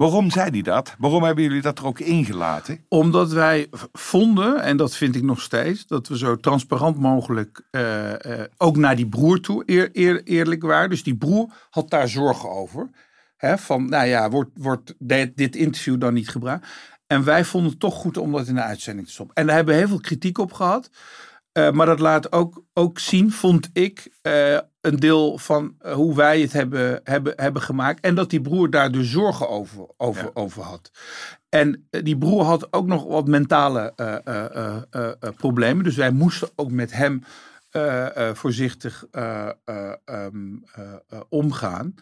[0.00, 0.94] waarom zei hij dat?
[0.98, 2.84] Waarom hebben jullie dat er ook ingelaten?
[2.88, 8.40] Omdat wij vonden, en dat vind ik nog steeds, dat we zo transparant mogelijk eh,
[8.40, 10.90] eh, ook naar die broer toe eer, eer- eerlijk waren.
[10.90, 12.90] Dus die broer had daar zorgen over.
[13.36, 16.66] Hè, van, nou ja, wordt, wordt dit, interview dan niet gebruikt?
[17.06, 19.36] En wij vonden het toch goed om dat in de uitzending te stoppen.
[19.36, 20.90] En daar hebben we heel veel kritiek op gehad.
[21.52, 24.12] Eh, maar dat laat ook, ook zien, vond ik,
[24.80, 28.00] een deel van eh, hoe wij het hebben, hebben, hebben gemaakt.
[28.00, 30.30] En dat die broer daar dus zorgen over, over, Ja.
[30.34, 30.90] over had.
[31.48, 35.84] En eh, die broer had ook nog wat mentale eh, problemen.
[35.84, 37.22] Dus wij moesten ook met hem
[38.34, 41.94] voorzichtig eh, eh, ehm, eh, eh, omgaan.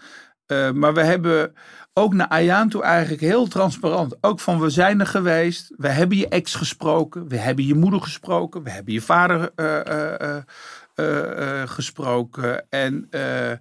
[0.74, 1.54] Maar we hebben
[1.92, 4.16] ook naar Ayaan toe eigenlijk heel transparant.
[4.20, 5.72] Ook van we zijn er geweest.
[5.76, 7.28] We hebben je ex gesproken.
[7.28, 8.62] We hebben je moeder gesproken.
[8.62, 9.52] We hebben je vader
[10.98, 12.64] eh, eh, gesproken.
[12.70, 13.52] En eh,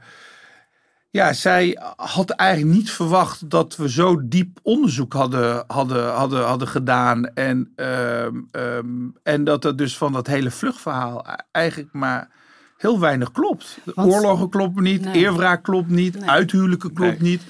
[1.09, 6.67] ja, zij had eigenlijk niet verwacht dat we zo diep onderzoek hadden, hadden, hadden, hadden
[6.67, 7.25] gedaan.
[7.33, 8.87] En, ehm, ehm,
[9.23, 12.29] en dat er dus van dat hele vluchtverhaal eigenlijk maar
[12.77, 13.77] heel weinig klopt.
[13.83, 15.13] De Want- oorlogen kloppen niet, Nee.
[15.13, 16.29] eerwraak klopt niet, Nee.
[16.29, 17.41] uithuwelijken klopt niet.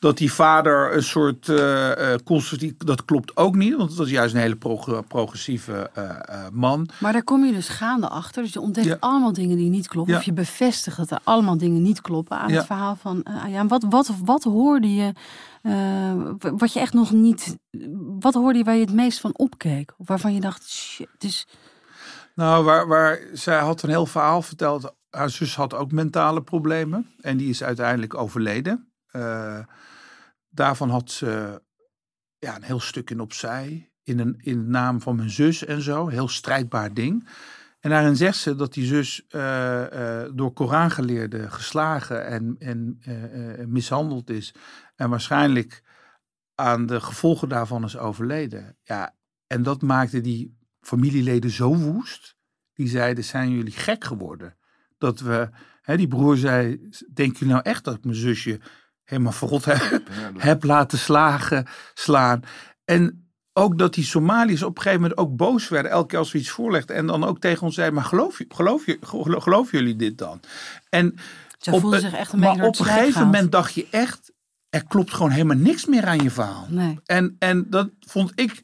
[0.00, 1.52] Dat die vader een soort
[2.24, 3.76] conservatief, dat klopt ook niet.
[3.76, 6.88] Want dat was juist een hele prog- progressieve eh, man.
[7.00, 8.42] Maar daar kom je dus gaande achter.
[8.42, 8.96] Dus je ontdekt Ja.
[9.00, 10.12] allemaal dingen die niet kloppen.
[10.12, 10.18] Ja.
[10.18, 12.56] Of je bevestigt dat er allemaal dingen niet kloppen aan Ja.
[12.56, 13.68] het verhaal van uh, Ayaan.
[13.68, 15.12] Wat, wat, wat hoorde je,
[15.62, 17.56] uh, wat je echt nog niet...
[18.20, 19.92] Wat hoorde je waar je het meest van opkeek?
[19.96, 21.46] Of waarvan je dacht, shit, dus...
[22.34, 24.94] Nou, waar, waar, zij had een heel verhaal verteld.
[25.10, 27.10] Haar zus had ook mentale problemen.
[27.20, 28.88] En die is uiteindelijk overleden.
[29.12, 29.58] Uh,
[30.60, 31.62] daarvan had ze
[32.38, 33.92] ja, een heel stuk in opzij.
[34.02, 36.08] In, een, in de naam van mijn zus en zo.
[36.08, 37.28] Heel strijdbaar ding.
[37.80, 43.66] En daarin zegt ze dat die zus uh, uh, door Korangeleerden geslagen en, en uh,
[43.66, 44.54] mishandeld is.
[44.96, 45.82] En waarschijnlijk
[46.54, 48.76] aan de gevolgen daarvan is overleden.
[48.82, 52.36] Ja, en dat maakte die familieleden zo woest.
[52.72, 54.56] Die zeiden, zijn jullie gek geworden?
[54.98, 55.48] Dat we,
[55.82, 58.60] hè, die broer zei, denk je nou echt dat mijn zusje
[59.10, 60.02] helemaal verrot heb,
[60.38, 62.42] heb laten slagen, slaan?
[62.84, 65.90] En ook dat die Somaliërs op een gegeven moment ook boos werden.
[65.90, 66.96] Elke keer als we iets voorlegden.
[66.96, 70.18] En dan ook tegen ons zeiden, maar geloof, je, geloof, je, geloof, geloven jullie dit
[70.18, 70.40] dan?
[70.88, 71.14] En
[71.58, 74.32] Ze voelden zich echt een maar op een gegeven moment dacht je echt,
[74.68, 76.66] er klopt gewoon helemaal niks meer aan je verhaal.
[76.68, 76.98] Nee.
[77.04, 78.60] En, en dat vond ik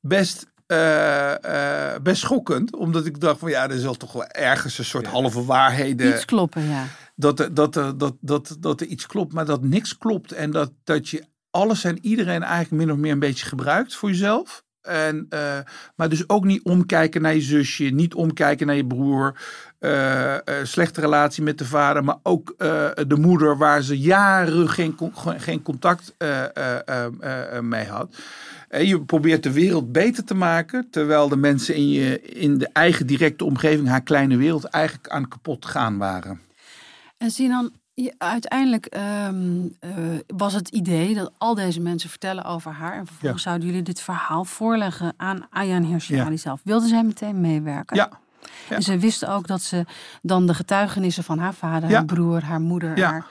[0.00, 2.76] best uh, uh, best schokkend.
[2.76, 5.10] Omdat ik dacht van ja, er zal toch wel ergens een soort ja.
[5.10, 6.14] halve waarheden.
[6.14, 6.84] Iets kloppen, ja.
[7.18, 10.32] Dat, er, dat, er, dat, dat, dat er iets klopt, maar dat niks klopt.
[10.32, 14.08] En dat, dat je alles en iedereen eigenlijk min of meer een beetje gebruikt voor
[14.08, 14.64] jezelf.
[14.82, 15.58] En, uh,
[15.96, 19.38] maar dus ook niet omkijken naar je zusje, niet omkijken naar je broer.
[20.62, 22.54] Slechte relatie met de vader, maar ook
[23.08, 24.96] de moeder waar ze jaren geen,
[25.36, 26.14] geen contact
[27.60, 28.16] mee had.
[28.68, 32.68] En je probeert de wereld beter te maken, terwijl de mensen in, je, in de
[32.72, 36.40] eigen directe omgeving, haar kleine wereld, eigenlijk aan kapot gaan waren.
[37.18, 39.90] En Sinan, je, uiteindelijk um, uh,
[40.26, 42.96] was het idee dat al deze mensen vertellen over haar.
[42.96, 43.48] En vervolgens ja.
[43.48, 46.36] zouden jullie dit verhaal voorleggen aan Ayaan Hirsi ja.
[46.36, 46.60] zelf.
[46.64, 47.96] Wilde zij meteen meewerken?
[47.96, 48.10] Ja.
[48.68, 48.76] ja.
[48.76, 49.84] En ze wisten ook dat ze
[50.22, 53.10] dan de getuigenissen van haar vader, haar broer, haar moeder, ja.
[53.10, 53.26] haar...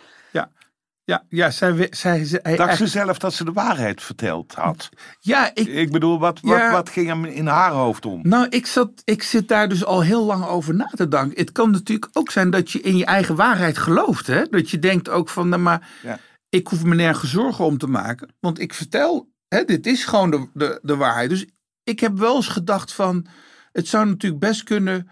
[1.06, 1.26] Ja.
[1.30, 4.90] Ja, ja zij, zij, zij, Dacht ze zelf dat ze de waarheid verteld had?
[5.20, 8.20] Ja, ik, ik bedoel, wat, wat, ja, wat ging hem in haar hoofd om?
[8.24, 11.38] Nou, ik, zat, ik zit daar dus al heel lang over na te denken.
[11.38, 14.28] Het kan natuurlijk ook zijn dat je in je eigen waarheid gelooft.
[14.28, 14.44] Hè?
[14.50, 16.20] Dat je denkt ook van, nou, maar ja.
[16.50, 18.36] ik hoef me nergens zorgen om te maken.
[18.40, 21.30] Want ik vertel Hè, dit is gewoon de, de, de waarheid.
[21.30, 21.46] Dus
[21.84, 23.28] ik heb wel eens gedacht van,
[23.72, 25.10] het zou natuurlijk best kunnen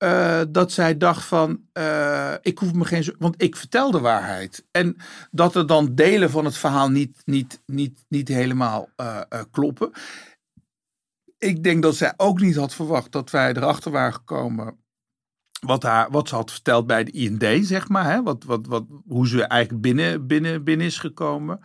[0.00, 4.64] eh, dat zij dacht van, eh, ik hoef me geen, want ik vertel de waarheid.
[4.70, 4.96] En
[5.30, 9.90] dat er dan delen van het verhaal niet, niet, niet, niet helemaal eh, kloppen.
[11.38, 14.78] Ik denk dat zij ook niet had verwacht dat wij erachter waren gekomen
[15.60, 18.04] wat, haar, wat ze had verteld bij de IND, zeg maar.
[18.04, 18.22] Hè?
[18.22, 21.60] Wat, wat, wat, hoe ze eigenlijk binnen, binnen, binnen is gekomen.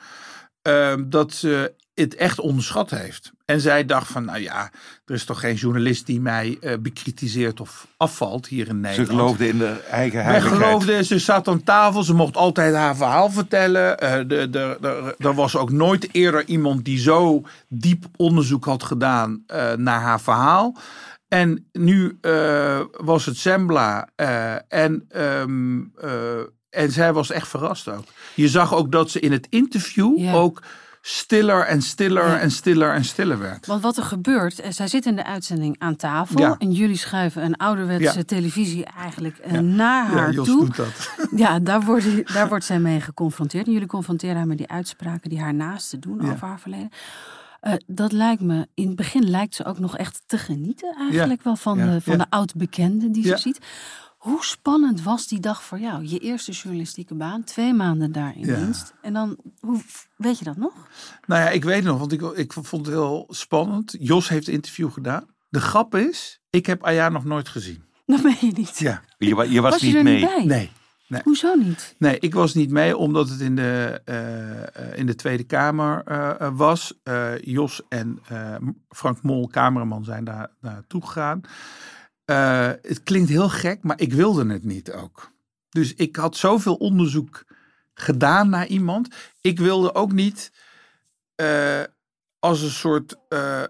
[0.65, 3.31] Ehm, dat ze het echt onderschat heeft.
[3.45, 4.71] En zij dacht van, nou ja,
[5.05, 9.09] er is toch geen journalist die mij eh, bekritiseert of afvalt hier in Ze Nederland.
[9.09, 10.61] geloofde in de eigen heiligheid.
[10.61, 13.99] geloofden, ze zat aan tafel, ze mocht altijd haar verhaal vertellen.
[13.99, 14.55] Eh,
[15.25, 20.21] er was ook nooit eerder iemand die zo diep onderzoek had gedaan eh, naar haar
[20.21, 20.77] verhaal.
[21.27, 22.17] En nu
[22.97, 24.09] was het Sembla
[24.67, 26.09] en, ehm, eh,
[26.75, 28.03] en zij was echt verrast ook.
[28.35, 30.33] Je zag ook dat ze in het interview Ja.
[30.33, 30.61] ook
[31.01, 32.39] stiller en stiller Ja.
[32.39, 33.65] en stiller en stiller werd.
[33.65, 36.39] Want wat er gebeurt, eh, zij zit in de uitzending aan tafel.
[36.39, 36.55] Ja.
[36.59, 38.23] En jullie schuiven een ouderwetse Ja.
[38.23, 40.65] televisie eigenlijk eh, naar haar Jos toe.
[40.65, 41.09] doet dat.
[41.35, 43.65] Ja, daar wordt, daar wordt zij mee geconfronteerd.
[43.67, 46.89] En jullie confronteren haar met die uitspraken die haar naasten doen over haar verleden.
[47.59, 51.43] Eh, dat lijkt me, in het begin lijkt ze ook nog echt te genieten eigenlijk
[51.43, 53.59] wel van, de, van de oud-bekende die ze ziet.
[54.25, 56.05] Hoe spannend was die dag voor jou?
[56.05, 58.55] Je eerste journalistieke baan, twee maanden daar in Ja.
[58.55, 58.93] dienst.
[59.01, 59.81] En dan, hoe,
[60.17, 60.73] weet je dat nog?
[61.25, 63.95] Nou ja, ik weet het nog, want ik, ik vond het heel spannend.
[63.99, 65.25] Jos heeft een interview gedaan.
[65.49, 67.83] De grap is, ik heb Aya nog nooit gezien.
[68.05, 68.77] Dat meen je niet.
[68.79, 69.01] Ja.
[69.17, 70.15] Je, je was, Was je niet er mee.
[70.15, 70.69] niet bij?
[71.07, 71.21] Nee.
[71.23, 71.95] Hoezo niet?
[71.97, 76.01] Nee, ik was niet mee omdat het in de, eh, eh, in de Tweede Kamer
[76.05, 76.93] eh, eh, was.
[77.03, 78.55] Eh, Jos en eh,
[78.89, 81.41] Frank Mol, cameraman, zijn daar naartoe gegaan.
[82.25, 85.31] Eh, het klinkt heel gek, maar ik wilde het niet ook.
[85.69, 87.43] Dus ik had zoveel onderzoek
[87.93, 89.07] gedaan naar iemand.
[89.41, 90.51] Ik wilde ook niet
[91.35, 91.81] eh,
[92.39, 93.69] als een soort eh, eh,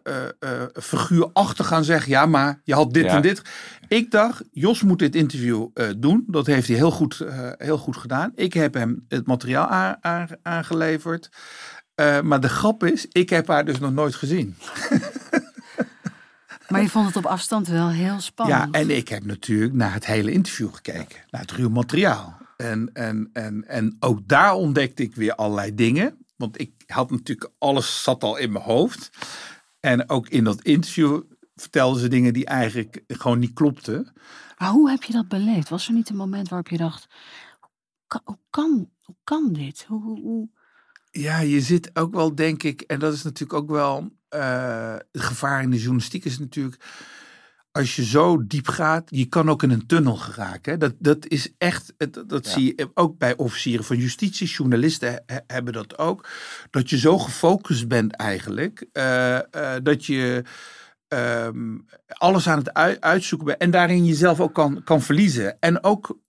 [0.73, 3.15] figuur achter gaan zeggen: ja, maar je had dit Ja.
[3.15, 3.41] en dit.
[3.87, 6.23] Ik dacht, Jos moet dit interview doen.
[6.27, 7.21] Dat heeft hij heel goed,
[7.57, 8.31] heel goed gedaan.
[8.35, 11.29] Ik heb hem het materiaal aan- aan- aangeleverd.
[12.23, 14.55] Maar de grap is, ik heb haar dus nog nooit gezien.
[16.67, 18.75] Maar je vond het op afstand wel heel spannend.
[18.75, 21.19] Ja, en ik heb natuurlijk naar het hele interview gekeken.
[21.29, 22.37] Naar het ruw materiaal.
[22.57, 26.17] En, en, en, en ook daar ontdekte ik weer allerlei dingen.
[26.35, 29.09] Want ik had natuurlijk, alles zat al in mijn hoofd.
[29.79, 31.21] En ook in dat interview
[31.55, 34.13] vertelden ze dingen die eigenlijk gewoon niet klopten.
[34.57, 35.69] Maar hoe heb je dat beleefd?
[35.69, 37.05] Was er niet een moment waarop je dacht:
[38.23, 39.85] hoe kan, hoe kan, dit?
[39.87, 40.49] Hoe, hoe, hoe-
[41.11, 45.21] Ja, je zit ook wel, denk ik, en dat is natuurlijk ook wel eh, het
[45.21, 46.83] gevaar in de journalistiek is natuurlijk,
[47.71, 50.71] als je zo diep gaat, je kan ook in een tunnel geraken.
[50.71, 50.77] hè.
[50.77, 51.93] Dat, dat is echt,
[52.27, 52.51] dat Ja.
[52.51, 56.27] zie je ook bij officieren van justitie, journalisten he- hebben dat ook,
[56.69, 60.43] dat je zo gefocust bent eigenlijk, eh, eh, dat je
[61.07, 65.59] ehm, alles aan het ui- uitzoeken bent en daarin jezelf ook kan, kan verliezen.
[65.59, 66.19] En ook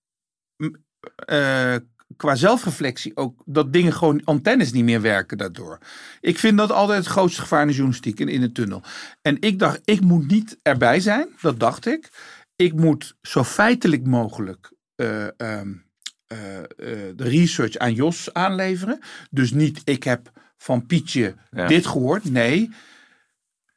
[2.17, 5.79] qua zelfreflectie ook dat dingen gewoon antennes niet meer werken daardoor.
[6.21, 8.83] Ik vind dat altijd het grootste gevaar in de journalistiek in, in de tunnel.
[9.23, 12.11] En ik dacht, ik moet niet erbij zijn, dat dacht ik.
[12.57, 15.73] Ik moet zo feitelijk mogelijk eh, ehm,
[16.27, 16.65] eh, eh,
[17.17, 18.99] de research aan Jos aanleveren.
[19.31, 21.67] Dus niet, ik heb van Pietje Ja.
[21.67, 22.31] dit gehoord.
[22.31, 22.71] Nee,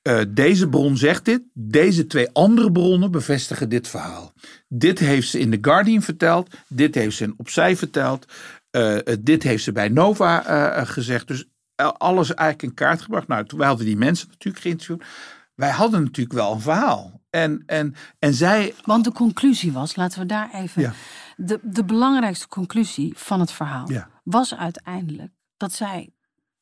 [0.10, 1.42] eh, deze bron zegt dit.
[1.54, 4.34] Deze twee andere bronnen bevestigen dit verhaal.
[4.68, 6.56] Dit heeft ze in The Guardian verteld.
[6.68, 8.26] Dit heeft ze in Opzij verteld.
[8.70, 11.28] eh, eh, dit heeft ze bij Nova gezegd.
[11.28, 11.46] Dus
[11.98, 13.28] alles eigenlijk in kaart gebracht.
[13.28, 15.04] Nou, toen, wij hadden die mensen natuurlijk geïnterviewd.
[15.56, 17.22] Wij hadden natuurlijk wel een verhaal.
[17.30, 18.74] En, en, en zij...
[18.86, 20.82] Want de conclusie was, laten we daar even.
[20.82, 20.94] Ja.
[21.36, 24.10] De, de belangrijkste conclusie van het verhaal Ja.
[24.24, 26.10] was uiteindelijk dat zij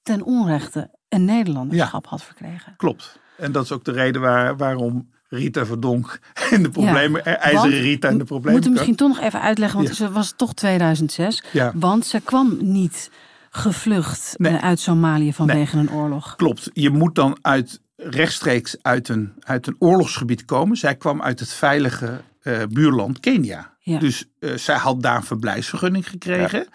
[0.02, 2.74] ten onrechte een Nederlanderschap had verkregen.
[2.78, 3.20] Klopt.
[3.38, 6.19] En dat is ook de reden waar, waarom Rita Verdonk
[6.52, 7.26] en de problemen...
[7.26, 8.54] eh, IJzeren Rita en de We problemen...
[8.54, 9.95] moeten misschien toch nog even uitleggen, want Ja.
[10.06, 11.43] ze was toch 2006.
[11.52, 11.71] Ja.
[11.76, 13.10] Want ze kwam niet
[13.50, 14.54] gevlucht Nee.
[14.58, 16.35] eh, uit Somalië vanwege een oorlog.
[16.35, 16.69] Klopt.
[16.73, 20.77] Je moet dan uit, rechtstreeks uit een, uit een oorlogsgebied komen.
[20.77, 23.75] Zij kwam uit het veilige eh, buurland Kenia.
[23.79, 24.00] Ja.
[24.00, 26.67] Dus eh, zij had daar een verblijfsvergunning gekregen.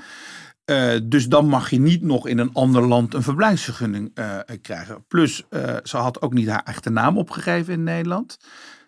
[0.64, 5.04] Eh, dus dan mag je niet nog in een ander land een verblijfsvergunning eh, krijgen.
[5.08, 8.38] Plus, eh, ze had ook niet haar echte naam opgegeven in Nederland.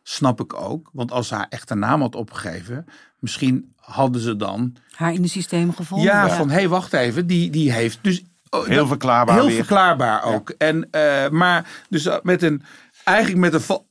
[0.03, 0.91] Snap ik ook.
[0.93, 2.85] Want als ze haar echte naam had opgegeven,
[3.19, 4.77] misschien hadden ze dan.
[4.91, 6.07] Haar in de systemen gevonden.
[6.07, 7.99] Ja, van hé, hey, wacht even, die, die heeft.
[8.03, 9.55] Dus, oh, Heel dat- verklaarbaar Heel weer.
[9.57, 10.51] verklaarbaar ook.
[10.51, 12.63] En, eh, maar dus met een,
[13.05, 13.83] eigenlijk met een va-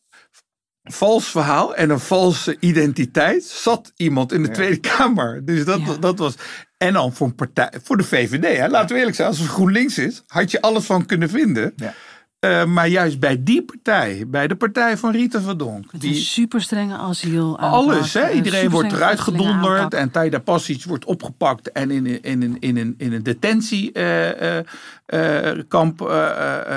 [0.84, 5.46] vals verhaal en een valse identiteit zat iemand in de Tweede Kamer.
[5.46, 5.98] Dus dat, Ja.
[5.98, 6.36] dat was.
[6.84, 8.58] En dan voor een partij, voor de VVD.
[8.58, 8.68] Hè?
[8.68, 11.74] Laten we eerlijk zijn, als het GroenLinks is, had je alles van kunnen vinden.
[11.76, 11.94] Ja.
[12.40, 15.84] Eh, maar juist bij die partij, bij de partij van Rita Verdonk.
[15.84, 17.60] Met een Die, super strenge asiel.
[17.60, 18.32] alles, hè?
[18.32, 20.12] Iedereen wordt eruit gedonderd En...
[20.12, 26.02] Taida Passic wordt opgepakt en in, in, in, in, een, in een detentiekamp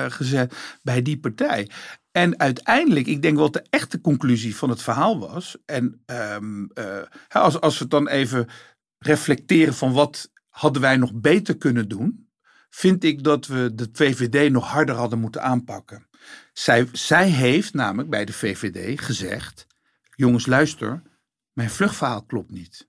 [0.09, 1.68] gezet bij die partij.
[2.16, 5.57] En uiteindelijk, ik denk wat de echte conclusie van het verhaal was.
[5.64, 6.84] En ehm, eh,
[7.28, 8.48] als, als we het dan even
[9.07, 12.28] reflecteren van wat hadden wij nog beter kunnen doen.
[12.70, 16.07] Vind ik dat we de VVD nog harder hadden moeten aanpakken.
[16.52, 19.66] Zij, zij heeft namelijk bij de VVD gezegd:
[20.14, 21.02] jongens, luister,
[21.52, 22.88] mijn vluchtverhaal klopt niet.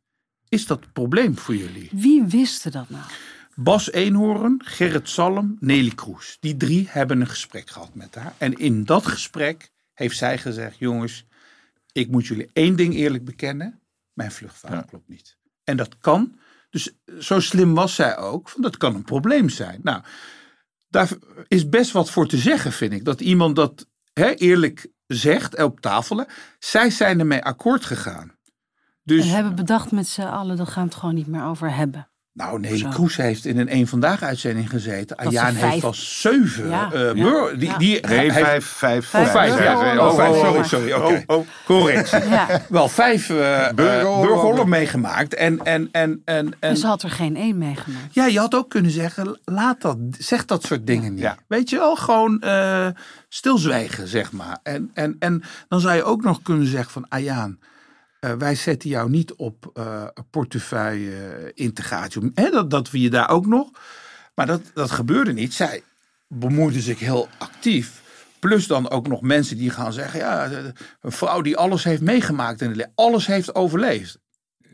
[0.49, 1.89] Is dat een probleem voor jullie?
[1.91, 3.03] Wie wist dat nou?
[3.55, 6.37] Bas Eenhoorn, Gerrit Salm, Nelly Kroes.
[6.39, 8.33] Die drie hebben een gesprek gehad met haar.
[8.37, 11.25] En in dat gesprek heeft zij gezegd: jongens,
[11.91, 13.79] ik moet jullie één ding eerlijk bekennen.
[14.13, 14.85] Mijn vluchtverhaal Ja.
[14.85, 15.36] klopt niet.
[15.67, 16.39] En dat kan.
[16.69, 18.49] Dus zo slim was zij ook.
[18.49, 19.79] Van dat kan een probleem zijn.
[19.83, 20.01] Nou,
[20.87, 21.09] daar
[21.47, 23.05] is best wat voor te zeggen, vind ik.
[23.05, 26.25] Dat iemand dat hè, eerlijk zegt op tafel.
[26.59, 28.35] Zij zijn ermee akkoord gegaan.
[29.03, 31.75] Dus, En hebben bedacht met z'n allen, daar gaan we het gewoon niet meer over
[31.75, 32.09] hebben.
[32.37, 32.89] Nou, Nelly Zo.
[32.89, 35.17] Kroes heeft in een een vandaag uitzending gezeten.
[35.19, 36.69] ze Ayaan vijf- heeft al zeven.
[36.69, 36.91] Ja.
[36.91, 37.11] eh,
[37.59, 39.73] die, die, Nee, hij- vijf, vijf, Vijf Oh, vijf, ja.
[39.73, 40.09] burgeroorlogen.
[40.09, 40.65] Oh, vijf, sorry, maar.
[40.65, 40.91] sorry.
[40.91, 41.23] Oké.
[41.27, 41.47] Oh, oh.
[41.65, 42.29] Correctie.
[42.37, 42.61] Ja.
[42.69, 43.27] Wel vijf
[43.75, 45.33] burgeroorlogen meegemaakt.
[45.33, 48.13] En, en, en, en, en Dus had er geen één meegemaakt.
[48.13, 51.23] ja, je had ook kunnen zeggen, laat dat, zeg dat soort dingen niet.
[51.23, 51.37] Ja.
[51.47, 52.87] Weet je wel, gewoon eh,
[53.29, 54.57] stilzwijgen, zeg maar.
[54.63, 57.59] En, en, en dan zou je ook nog kunnen zeggen van, Ayaan,
[58.31, 62.31] eh, wij zetten jou niet op eh portefeuille eh, integratie.
[62.33, 63.69] Hè, dat, dat we je daar ook nog.
[64.35, 65.53] Maar dat, dat gebeurde niet.
[65.53, 65.83] Zij
[66.27, 68.01] bemoeide zich heel actief.
[68.39, 72.01] Plus dan ook nog mensen die gaan zeggen, ja, de- een vrouw die alles heeft
[72.01, 74.19] meegemaakt in het leven, alles heeft overleefd.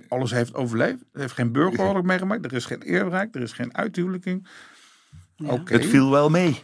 [0.08, 1.02] Alles heeft overleefd.
[1.14, 2.46] Er heeft geen burgeroorlog meegemaakt.
[2.46, 3.36] Er is geen eerbereik.
[3.36, 4.48] Er is geen uithuwelijking.
[5.46, 5.74] Oké.
[5.74, 6.64] Het viel wel mee.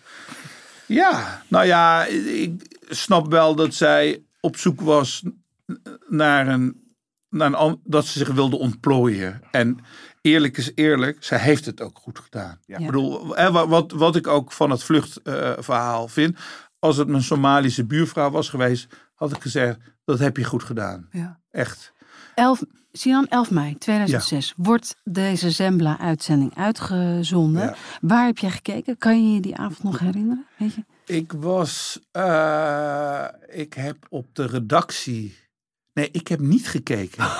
[0.85, 5.23] Ja, nou ja, ik snap wel dat zij op zoek was
[6.07, 6.95] naar een,
[7.30, 9.41] naar een dat ze zich wilde ontplooien.
[9.51, 9.78] En
[10.22, 12.59] eerlijk is eerlijk, zij heeft het ook goed gedaan.
[12.65, 12.78] Ja.
[12.78, 16.38] Ik bedoel, hè, wat, wat, ik ook van het vluchtverhaal vind,
[16.80, 21.07] als het mijn Somalische buurvrouw was geweest, had ik gezegd, dat heb je goed gedaan.
[21.11, 21.39] Ja.
[21.51, 21.93] Echt.
[22.36, 27.61] 11, Sinan, 11 mei 2006 wordt deze Zembla-uitzending uitgezonden.
[27.61, 27.76] Ja.
[28.01, 28.97] Waar heb jij gekeken?
[28.97, 30.45] Kan je je die avond nog herinneren?
[30.57, 30.84] Weet je?
[31.05, 35.38] Ik was, eh, ik heb op de redactie,
[36.00, 37.24] nee, ik heb niet gekeken.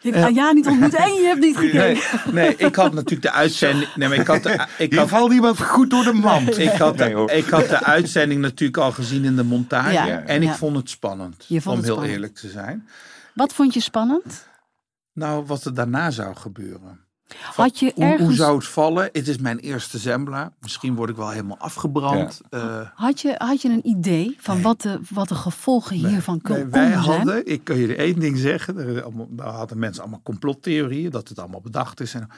[0.00, 1.78] Je hebt Anja niet ontmoet en je hebt niet gekeken.
[1.78, 3.94] Nee, nee, ik had natuurlijk de uitzending.
[3.94, 6.58] Nee, maar ik had de, ik had, valt iemand goed door de mand.
[6.68, 9.92] ik had, de, ik had de uitzending natuurlijk al gezien in de montage.
[9.92, 10.22] Ja.
[10.22, 10.54] En ik Ja.
[10.54, 11.44] vond het spannend.
[11.48, 12.14] Je vond om het heel spannend.
[12.16, 12.88] eerlijk te zijn.
[13.34, 14.48] Wat vond je spannend?
[15.12, 17.03] Nou, wat er daarna zou gebeuren.
[17.54, 19.08] Had je Hoe, zou het vallen?
[19.12, 20.52] Het is mijn eerste Zembla.
[20.60, 22.40] Misschien word ik wel helemaal afgebrand.
[22.50, 26.54] Eh, had je, had je een idee van wat, de, wat de gevolgen hiervan kon-
[26.56, 26.98] Nee, wij zijn?
[26.98, 31.28] hadden, ik kan je er één ding zeggen, er, daar hadden mensen allemaal complottheorieën, dat
[31.28, 32.14] het allemaal bedacht is.
[32.14, 32.28] En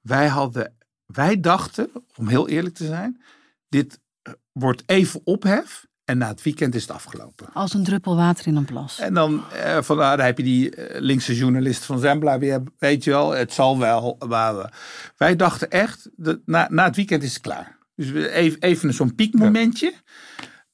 [0.00, 0.72] wij hadden,
[1.06, 3.22] wij dachten, om heel eerlijk te zijn,
[3.68, 7.46] dit eh, wordt even ophef en na het weekend is het afgelopen.
[7.52, 8.98] Als een druppel water in een plas.
[8.98, 12.62] En dan, eh, van, ah, daar heb je die eh, linkse journalist van Zembla weer,
[12.78, 14.16] weet je wel, het zal wel.
[14.28, 14.68] Maar we-
[15.16, 16.08] wij dachten echt,
[16.44, 17.76] na, na het weekend is het klaar.
[17.96, 19.92] Dus we- even, even zo'n piekmomentje.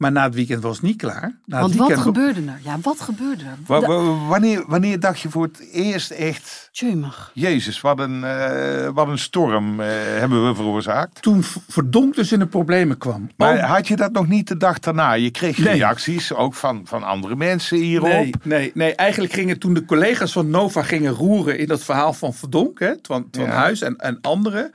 [0.02, 1.38] Maar na het weekend was het niet klaar.
[1.44, 2.60] Na Want wat gebeurde er?
[2.64, 3.80] Ja, wat gebeurde er?
[4.28, 6.68] Wanneer, wanneer dacht je voor het eerst echt...
[6.72, 7.30] Tjumig.
[7.34, 11.22] Jezus, wat een, eh, wat een storm eh, hebben we veroorzaakt.
[11.22, 13.28] toen v- verdonk dus in de problemen kwam.
[13.36, 15.12] Maar had je dat nog niet de dag daarna?
[15.12, 15.72] Je kreeg Nee.
[15.74, 18.08] reacties, ook van, van andere mensen hierop.
[18.08, 22.12] nee, nee, nee, eigenlijk gingen toen de collega's van Nova gingen roeren in dat verhaal
[22.12, 23.50] van Verdonk, hè, van, van Ja.
[23.50, 24.72] Huis en, en anderen.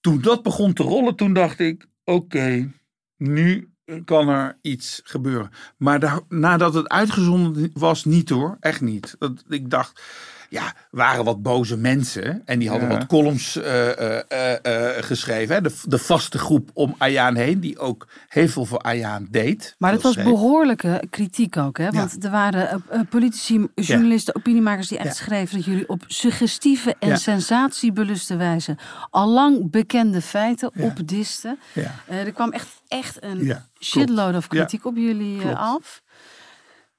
[0.00, 2.70] Toen dat begon te rollen, toen dacht ik, oké,
[3.16, 3.69] nu
[4.04, 5.50] kan er iets gebeuren.
[5.76, 9.16] Maar nadat het uitgezonden was, niet hoor, echt niet.
[9.18, 10.00] Dat, ik dacht,
[10.50, 12.98] ja, waren wat boze mensen en die hadden Ja.
[12.98, 15.54] wat columns eh, eh, eh, geschreven.
[15.54, 19.74] Hè, de, de vaste groep om Ayaan heen, die ook heel veel voor Ayaan deed.
[19.78, 20.26] Maar het was schreef.
[20.26, 21.90] behoorlijke kritiek ook, hè?
[21.90, 28.36] Want er waren politici, journalisten, opiniemakers die echt schreven dat jullie op suggestieve en sensatiebeluste
[28.36, 28.76] wijze
[29.10, 31.58] allang bekende feiten opdisten.
[32.06, 36.02] Er kwam echt, echt een shitload of kritiek op jullie af.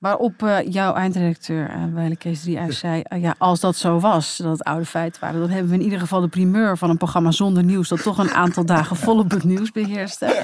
[0.02, 3.02] Waarop eh, jouw eindredacteur, uh, Weile Kees 3 uit zei...
[3.02, 5.39] eh, ja, als dat zo was, dat het oude feiten waren...
[5.39, 7.88] dan hebben we in ieder geval de primeur van een programma zonder nieuws...
[7.89, 10.43] dat toch een aantal dagen volop het nieuws beheerste.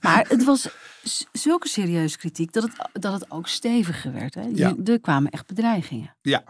[0.00, 0.68] Maar het was
[1.32, 2.72] zulke serieuze kritiek dat het,
[3.02, 4.34] dat het ook steviger werd.
[4.34, 4.40] Hè?
[4.42, 4.74] Je- Ja.
[4.84, 6.14] Er kwamen echt bedreigingen.
[6.22, 6.42] Ja,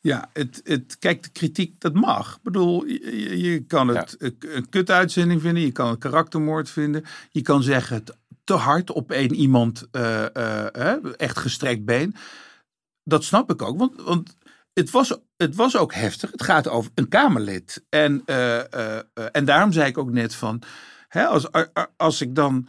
[0.00, 2.34] ja het, het, kijk, de kritiek, dat mag.
[2.36, 7.42] Ik bedoel, je, kan het een- een kutuitzending vinden, je kan het karaktermoord vinden, je
[7.42, 8.16] kan zeggen het
[8.50, 12.14] te hard op één iemand uh, uh, echt gestrekt been.
[13.04, 14.36] Dat snap ik ook, want, want
[14.72, 16.30] het, was, het was ook heftig.
[16.30, 17.84] Het gaat over een Kamerlid.
[17.88, 18.24] En,
[19.32, 20.62] en daarom zei ik ook net van,
[21.08, 21.48] hè, als,
[21.96, 22.68] als ik dan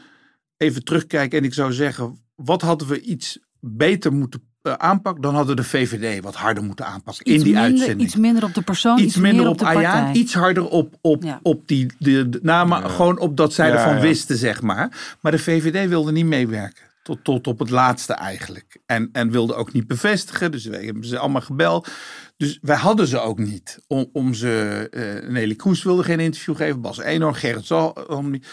[0.58, 5.56] even terugkijk en ik zou zeggen, wat hadden we iets beter moeten aanpak, dan hadden
[5.56, 8.02] de VVD wat harder moeten aanpakken in die minder, uitzending.
[8.02, 10.68] Iets minder op de persoon, iets, iets minder meer op, op, de Ayaan, iets harder
[10.68, 11.40] op, op, Ja.
[11.44, 14.02] op die de, de namen, gewoon op dat zij Ja, ervan ja.
[14.02, 15.16] wisten, zeg maar.
[15.22, 16.84] Maar de VVD wilde niet meewerken.
[17.04, 18.80] Tot, tot op het laatste eigenlijk.
[18.86, 20.52] En, en wilde ook niet bevestigen.
[20.52, 21.88] Dus we hebben ze allemaal gebeld.
[22.38, 23.80] Dus wij hadden ze ook niet.
[23.88, 26.82] Om, om ze, eh Nelly Kroes wilde geen interview geven.
[26.82, 28.48] Bas Eenhoorn, Gerrit Zalm niet.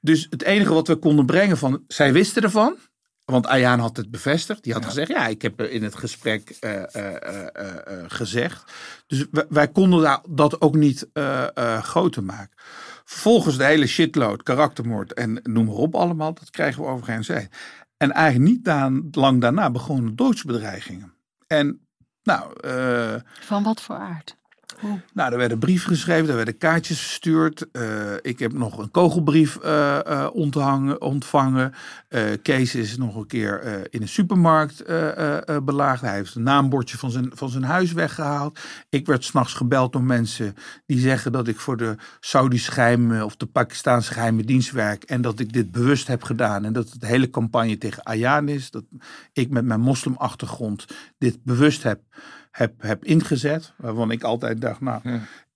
[0.00, 1.82] Dus het enige wat we konden brengen van...
[1.86, 2.76] Zij wisten ervan.
[3.24, 4.62] Want Ayaan had het bevestigd.
[4.62, 8.72] Die had gezegd, ja, ik heb in het gesprek eh, eh, eh, gezegd.
[9.06, 11.08] Dus wij, wij konden daar, dat ook niet
[11.80, 12.56] groter maken.
[13.04, 16.34] Vervolgens de hele shitload, karaktermoord en noem maar op allemaal.
[16.34, 17.48] Dat krijgen we overigens heen.
[17.96, 21.14] En eigenlijk niet daan, lang daarna begonnen doodsbedreigingen.
[21.46, 21.86] En
[22.22, 22.52] nou,
[23.40, 24.36] Van wat voor aard?
[24.80, 25.00] Hoe?
[25.12, 27.70] nou, er werden brieven geschreven, er werden kaartjes verstuurd.
[27.72, 27.82] Eh,
[28.22, 30.28] ik heb nog een kogelbrief eh, eh,
[30.98, 31.72] ontvangen.
[32.42, 34.84] Kees is nog een keer in een supermarkt
[35.64, 36.00] belaagd.
[36.00, 38.58] Hij heeft een naambordje van zijn, van zijn huis weggehaald.
[38.88, 40.54] Ik werd s'nachts gebeld door mensen
[40.86, 45.02] die zeggen dat ik voor de Saudische geheime of de Pakistaanse geheime dienst werk.
[45.02, 46.64] En dat ik dit bewust heb gedaan.
[46.64, 48.70] En dat het hele campagne tegen Ayaan is.
[48.70, 48.84] Dat
[49.32, 50.86] ik met mijn moslimachtergrond
[51.18, 52.00] dit bewust heb,
[52.56, 53.72] heb, heb ingezet.
[53.76, 55.00] Waarvan ik altijd dacht, nou,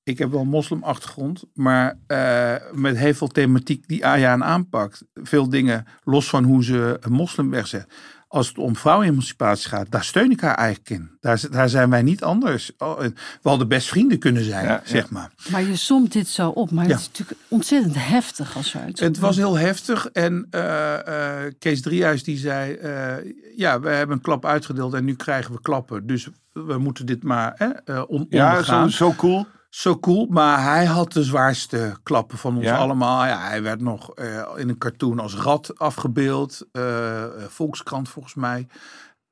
[0.03, 1.45] ik heb wel een moslimachtergrond.
[1.55, 5.05] Maar eh, met heel veel thematiek die Ayaan aanpakt.
[5.15, 7.87] Veel dingen, los van hoe ze een moslim wegzet.
[8.29, 11.11] Als het om vrouwenemancipatie gaat, daar steun ik haar eigenlijk in.
[11.21, 12.73] Daar, daar zijn wij niet anders.
[12.79, 14.81] Oh, en We hadden best vrienden kunnen zijn, Ja, ja.
[14.85, 15.31] zeg maar.
[15.51, 16.91] Maar je somt dit zo op, maar Ja.
[16.91, 18.75] het is natuurlijk ontzettend heftig als.
[18.93, 20.07] Het was heel heftig.
[20.07, 23.15] En eh, eh, Kees Driehuis die zei, eh,
[23.57, 26.07] ja, we hebben een klap uitgedeeld en nu krijgen we klappen.
[26.07, 28.91] Dus we moeten dit maar hè, eh, on Ja, ondergaan.
[28.91, 29.47] zo, zo cool.
[29.79, 32.77] Zo cool, maar hij had de zwaarste klappen van ons Ja?
[32.77, 33.27] allemaal.
[33.27, 36.67] Ja, hij werd nog eh, in een cartoon als rat afgebeeld.
[36.73, 38.67] eh, eh, Volkskrant volgens mij.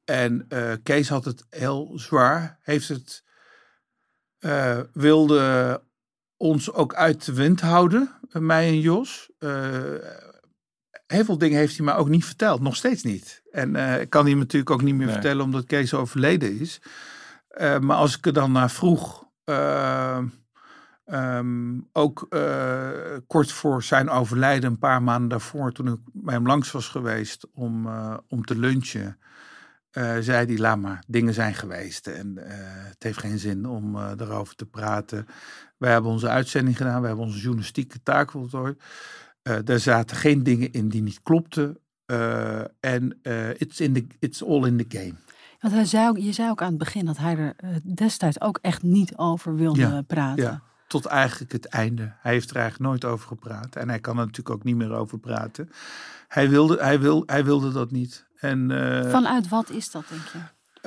[0.05, 0.49] En
[0.83, 2.59] Kees had het heel zwaar.
[2.63, 3.25] Heeft het,
[4.93, 5.83] wilde
[6.37, 9.31] ons ook uit de wind houden, mij en Jos.
[11.07, 13.43] Heel veel dingen heeft hij me ook niet verteld, nog steeds niet.
[13.51, 15.15] En ik kan hij natuurlijk ook niet meer Nee.
[15.15, 16.81] vertellen omdat Kees overleden is.
[17.59, 20.19] Maar als ik er dan naar vroeg, eh,
[21.05, 22.91] ehm, ook eh,
[23.27, 27.47] kort voor zijn overlijden, een paar maanden daarvoor, toen ik bij hem langs was geweest
[27.55, 29.19] om, eh, om te lunchen,
[29.91, 32.37] eh, zei hij, laat dingen zijn geweest en
[32.89, 35.27] het heeft geen zin om daarover te praten.
[35.77, 38.83] Wij hebben onze uitzending gedaan, we hebben onze journalistieke taak voltooid.
[39.65, 41.79] Daar zaten geen dingen in die niet klopten.
[42.81, 43.21] En
[43.59, 45.15] it's, in the, it's all in the game.
[45.61, 48.41] Want hij zei ook, je zei ook aan het begin dat hij er eh, destijds
[48.41, 50.45] ook echt niet over wilde Ja, praten.
[50.45, 52.13] Ja, tot eigenlijk het einde.
[52.21, 53.77] Hij heeft er eigenlijk nooit over gepraat.
[53.77, 55.71] En hij kan er natuurlijk ook niet meer over praten.
[56.29, 58.27] Hij wilde, hij wil, hij wilde dat niet.
[58.41, 60.39] En eh, Vanuit wat is dat, denk je?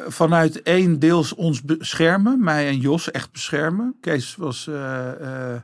[0.07, 3.97] vanuit één deels ons beschermen, mij en Jos echt beschermen.
[4.01, 5.61] Kees was, eh, eh,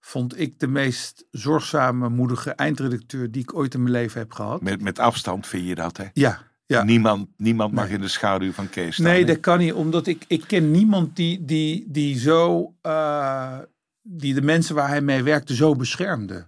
[0.00, 4.62] vond ik, de meest zorgzame, moedige eindredacteur die ik ooit in mijn leven heb gehad.
[4.62, 6.04] Met, met afstand vind je dat, hè?
[6.12, 6.82] Ja, ja.
[6.82, 7.94] Niemand, niemand mag Nee.
[7.94, 9.06] in de schaduw van Kees staan.
[9.06, 13.58] Nee, dat kan niet, omdat ik, ik ken niemand die, die, die zo, eh,
[14.02, 16.46] die de mensen waar hij mee werkte zo beschermde.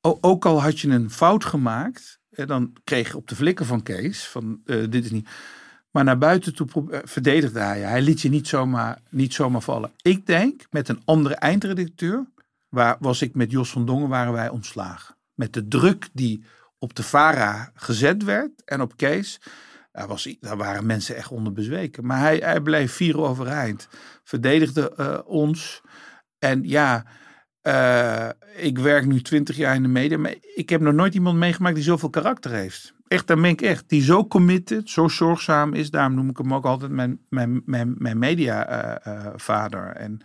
[0.00, 3.82] O- ook al had je een fout gemaakt, dan kreeg je op de flikken van
[3.82, 5.28] Kees, van eh, dit is niet.
[5.90, 7.84] Maar naar buiten toe eh, verdedigde hij je.
[7.84, 9.92] Hij liet je niet zomaar, niet zomaar vallen.
[10.02, 12.26] Ik denk, met een andere eindredacteur,
[12.68, 15.16] waar was ik met Jos van Dongen, waren wij ontslagen.
[15.34, 16.44] Met de druk die
[16.84, 19.40] op de VARA gezet werd en op Kees,
[19.92, 22.06] daar, was, daar waren mensen echt onder bezweken.
[22.06, 23.88] Maar hij, hij bleef vier overeind,
[24.24, 25.80] verdedigde eh, ons.
[26.38, 27.04] En ja,
[27.60, 31.38] eh, ik werk nu twintig jaar in de media, maar ik heb nog nooit iemand
[31.38, 32.94] meegemaakt die zoveel karakter heeft.
[33.08, 33.88] Echt, daar ben ik echt.
[33.88, 35.90] Die zo committed, zo zorgzaam is.
[35.90, 39.86] Daarom noem ik hem ook altijd mijn, mijn, mijn, mijn mediavader.
[39.86, 40.22] en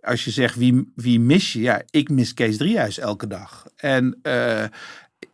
[0.00, 1.60] als je zegt, wie, wie mis je?
[1.60, 3.66] Ja, ik mis Kees Driehuis elke dag.
[3.76, 4.64] En, eh,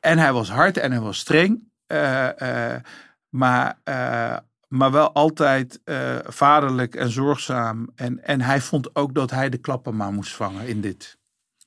[0.06, 1.64] en hij was hard en hij was streng.
[1.86, 2.80] eh, eh,
[3.28, 4.36] maar, eh,
[4.68, 7.90] maar wel altijd eh, vaderlijk en zorgzaam.
[7.94, 11.16] En, en hij vond ook dat hij de klappen maar moest vangen in dit.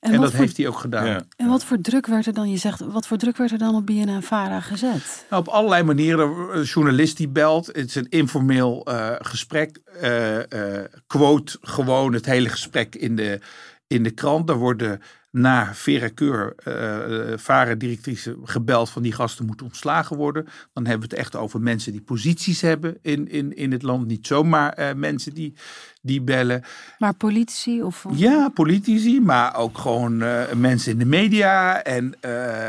[0.00, 1.06] En, dat voor, heeft hij ook gedaan.
[1.06, 1.22] Ja.
[1.36, 3.74] en wat voor druk werd er dan, je zegt, wat voor druk werd er dan
[3.74, 5.26] op BNN-Vara gezet?
[5.30, 6.56] Nou, op allerlei manieren.
[6.56, 7.66] Een journalist die belt.
[7.66, 9.80] Het is een informeel eh, gesprek.
[10.00, 13.40] eh, eh, quote gewoon het hele gesprek in de,
[13.86, 14.46] in de krant.
[14.46, 15.00] Daar worden
[15.32, 20.46] naar Vera Keur, uh, VARA-directrice, gebeld van die gasten moeten ontslagen worden.
[20.72, 24.06] Dan hebben we het echt over mensen die posities hebben in, in, in het land.
[24.06, 25.54] Niet zomaar uh, mensen die,
[26.02, 26.64] die bellen.
[26.98, 27.82] Maar politici?
[27.82, 28.04] Of...
[28.14, 31.82] Ja, politici, maar ook gewoon uh, mensen in de media.
[31.82, 32.14] En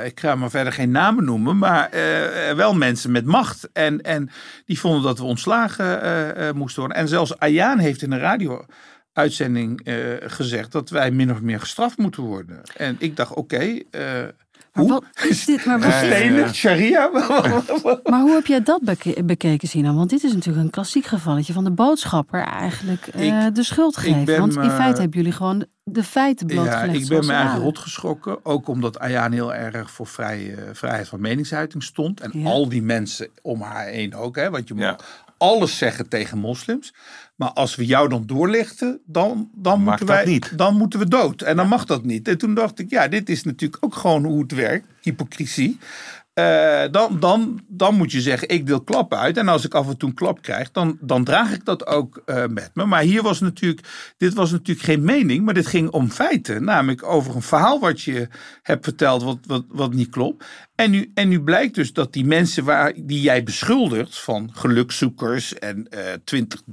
[0.05, 1.89] ik ga maar verder geen namen noemen, maar
[2.55, 3.69] wel mensen met macht.
[3.73, 4.29] En, en
[4.65, 6.97] die vonden dat we ontslagen moesten worden.
[6.97, 8.65] En zelfs Ayaan heeft in een radio
[9.21, 12.61] uitzending uh, gezegd dat wij min of meer gestraft moeten worden.
[12.77, 14.27] En ik dacht, oké, okay, uh,
[14.73, 15.65] maar wat is dit?
[15.65, 17.09] Maar wat sharia?
[18.11, 19.93] maar hoe heb jij dat beke bekeken, Sina?
[19.93, 23.97] Want dit is natuurlijk een klassiek gevalletje van de boodschapper eigenlijk uh, ik, de schuld
[23.97, 24.39] geven.
[24.39, 26.97] Want in feite hebben jullie gewoon de feiten blootgelegd.
[26.97, 28.45] Ja, ik ben me eigenlijk rot geschrokken.
[28.45, 32.19] Ook omdat Ayaan heel erg voor vrij, vrijheid van meningsuiting stond.
[32.19, 32.49] En ja.
[32.49, 34.35] al die mensen om haar heen ook.
[34.35, 34.97] Hè, want je mag ja.
[35.41, 36.93] Alles zeggen tegen moslims.
[37.35, 41.41] Maar als we jou dan doorlichten, dan, dan, moeten, wij, dan moeten we dood.
[41.41, 42.27] En dan mag dat niet.
[42.27, 44.85] En toen dacht ik, ja, dit is natuurlijk ook gewoon hoe het werkt.
[45.01, 45.77] Hypocrisie.
[46.39, 49.37] Uh, dan, dan, dan moet je zeggen, ik deel klap uit.
[49.37, 52.21] En als ik af en toe een klap krijg, dan, dan draag ik dat ook
[52.25, 52.85] uh, met me.
[52.85, 56.63] Maar hier was natuurlijk, dit was natuurlijk geen mening, maar dit ging om feiten.
[56.63, 58.27] Namelijk over een verhaal wat je
[58.61, 60.45] hebt verteld, wat, wat, niet klopt.
[60.75, 65.53] En nu, en nu blijkt dus dat die mensen waar, die jij beschuldigt van gelukzoekers
[65.53, 65.87] en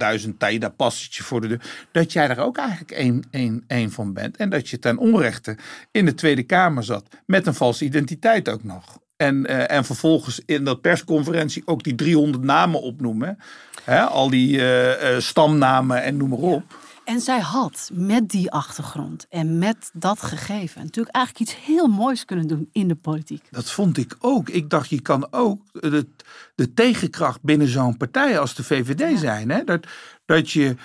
[0.00, 3.90] uh, 20.000 Taida passetje voor de deur, dat jij daar ook eigenlijk één, één, één
[3.90, 4.36] van bent.
[4.36, 5.56] En dat je ten onrechte
[5.90, 8.98] in de Tweede Kamer zat met een valse identiteit ook nog.
[9.18, 13.38] En, uh, en vervolgens in dat persconferentie ook die 300 namen opnoemen.
[13.84, 14.02] Hè?
[14.02, 16.62] Al die uh, uh, stamnamen en noem maar op.
[17.04, 22.24] En zij had met die achtergrond en met dat gegeven natuurlijk eigenlijk iets heel moois
[22.24, 23.46] kunnen doen in de politiek.
[23.50, 24.48] Dat vond ik ook.
[24.48, 26.06] Ik dacht, je kan ook de,
[26.54, 29.16] de tegenkracht binnen zo'n partij als de VVD ja.
[29.16, 29.50] zijn.
[29.50, 29.64] Hè?
[29.64, 29.86] Dat,
[30.24, 30.76] dat je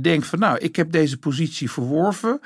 [0.00, 2.40] denkt van nou, ik heb deze positie verworven.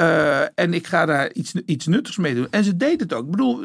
[0.00, 2.46] Uh, en ik ga daar iets, iets nuttigs mee doen.
[2.50, 3.24] En ze deed het ook.
[3.24, 3.64] Ik bedoel,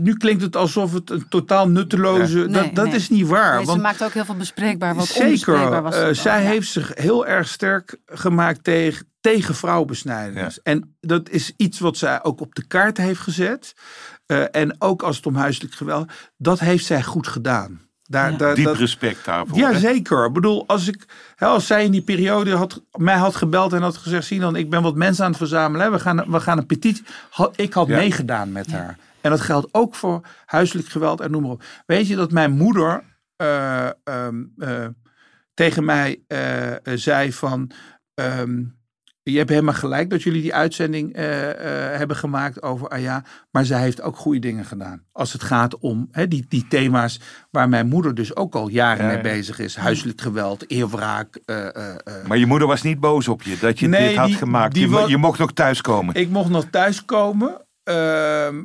[0.00, 2.38] nu klinkt het alsof het een totaal nutteloze.
[2.38, 2.94] Nee, dat dat nee.
[2.94, 3.56] is niet waar.
[3.56, 4.94] Nee, want, ze maakt ook heel veel bespreekbaar.
[4.94, 5.82] Wat zeker.
[5.82, 6.48] Was uh, zij ja.
[6.48, 10.54] heeft zich heel erg sterk gemaakt tegen, tegen vrouwbesnijders.
[10.54, 10.60] Ja.
[10.62, 13.74] En dat is iets wat zij ook op de kaart heeft gezet.
[14.26, 16.12] Uh, en ook als het om huiselijk geweld.
[16.36, 17.85] Dat heeft zij goed gedaan.
[18.08, 18.36] Daar, ja.
[18.36, 19.58] daar, Diep dat, respect daarvoor.
[19.58, 19.78] Ja, hè?
[19.78, 20.26] zeker.
[20.26, 23.82] Ik bedoel, als, ik, hè, als zij in die periode had, mij had gebeld en
[23.82, 25.86] had gezegd: Sinan, ik ben wat mensen aan het verzamelen.
[25.86, 27.04] Hè, we, gaan, we gaan een petitie.
[27.30, 27.96] Had, ik had ja.
[27.96, 28.76] meegedaan met ja.
[28.76, 28.98] haar.
[29.20, 31.62] En dat geldt ook voor huiselijk geweld en noem maar op.
[31.86, 33.02] Weet je dat mijn moeder
[33.42, 34.86] uh, um, uh,
[35.54, 37.70] tegen mij uh, zei van.
[38.14, 38.75] Um,
[39.32, 41.50] je hebt helemaal gelijk dat jullie die uitzending uh, uh,
[41.96, 43.24] hebben gemaakt over Aya.
[43.50, 45.02] Maar zij heeft ook goede dingen gedaan.
[45.12, 47.20] Als het gaat om die, die thema's
[47.50, 49.76] waar mijn moeder dus ook al jaren ja, mee bezig is.
[49.76, 51.40] Huiselijk geweld, eerwraak.
[51.46, 51.68] Uh,
[52.26, 54.74] maar je moeder was niet boos op je dat je nee, dit had die, gemaakt.
[54.74, 56.14] Die je, je, mocht nog thuiskomen.
[56.14, 57.64] Ik mocht nog thuiskomen.
[57.82, 58.62] Ehm,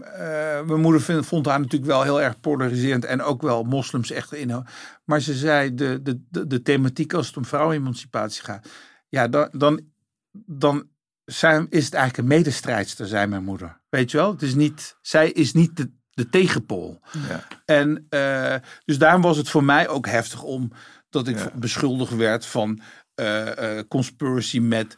[0.65, 3.05] mijn moeder vind, vond haar natuurlijk wel heel erg polariserend.
[3.05, 4.65] En ook wel moslims echt in.
[5.05, 8.67] Maar ze zei de, de, de, de thematiek als het om vrouwenemancipatie gaat.
[9.09, 9.90] Ja, dan, dan
[10.31, 10.89] dan
[11.25, 13.81] zijn, is het eigenlijk een medestrijdster, zei mijn moeder.
[13.89, 14.31] Weet je wel?
[14.31, 17.01] Het is niet, zij is niet de, de tegenpool.
[17.29, 17.43] Ja.
[17.65, 18.55] En uh,
[18.85, 20.71] dus daarom was het voor mij ook heftig om
[21.09, 21.51] dat ik ja.
[21.55, 22.81] beschuldigd werd van
[23.15, 24.97] uh, uh, conspiracy met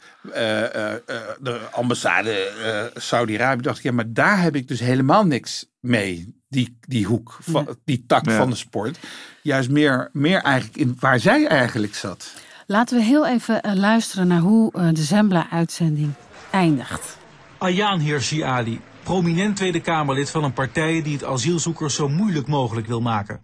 [1.40, 3.62] de ambassade Saudi-Arabië.
[3.62, 6.42] dacht ik, ja, maar daar heb ik dus helemaal niks mee.
[6.48, 8.98] Die, die hoek, van, die tak van de sport.
[9.42, 12.34] Juist meer, meer eigenlijk in waar zij eigenlijk zat.
[12.66, 16.12] Laten we heel even uh, luisteren naar hoe uh, de Zembla-uitzending
[16.50, 17.18] eindigt.
[17.58, 22.86] Ayaan Hirsi Ali, prominent Tweede Kamerlid van een partij die het asielzoekers zo moeilijk mogelijk
[22.86, 23.40] wil maken.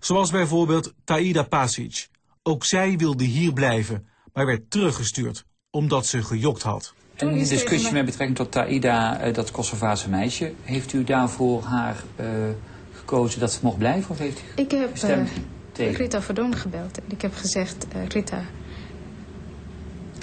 [0.00, 2.08] Zoals bijvoorbeeld Taida Pasic.
[2.42, 6.94] Ook zij wilde hier blijven, maar werd teruggestuurd omdat ze gejokt had.
[7.16, 11.62] En in de discussie met betrekking tot Taida, uh, dat Kosovaarse meisje, heeft u daarvoor
[11.62, 11.96] haar
[12.92, 14.10] gekozen dat ze mocht blijven?
[14.10, 15.28] Of heeft u Ik heb gestemd?
[15.76, 15.96] Tegen?
[15.96, 16.98] Rita Verdon gebeld.
[16.98, 18.42] En ik heb gezegd, uh, Rita...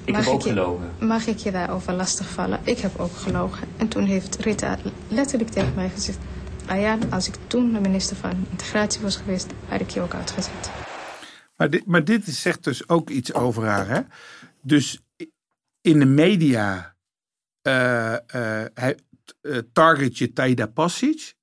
[0.06, 0.92] Ik heb ook je, gelogen.
[1.00, 2.60] Mag ik je daarover lastigvallen?
[2.64, 3.68] Ik heb ook gelogen.
[3.78, 4.78] En toen heeft Rita
[5.08, 6.18] letterlijk tegen mij gezegd...
[6.66, 9.54] Ayaan, als ik toen de minister van Integratie was geweest...
[9.68, 10.72] had ik je ook uitgezet.
[11.58, 14.02] Maar dit, maar dit zegt dus ook iets over haar, hè?
[14.62, 15.02] Dus
[15.82, 16.96] in de media
[17.68, 18.16] uh,
[19.42, 21.36] uh, target je Taida Passic...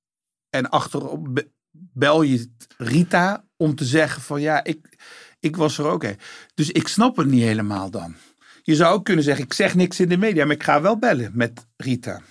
[0.49, 4.97] en achterop bel je Rita om te zeggen van ja, ik,
[5.39, 6.03] ik was er ook.
[6.03, 6.11] Hè.
[6.53, 8.15] Dus ik snap het niet helemaal dan.
[8.63, 10.97] Je zou ook kunnen zeggen, ik zeg niks in de media, maar ik ga wel
[10.97, 12.21] bellen met Rita.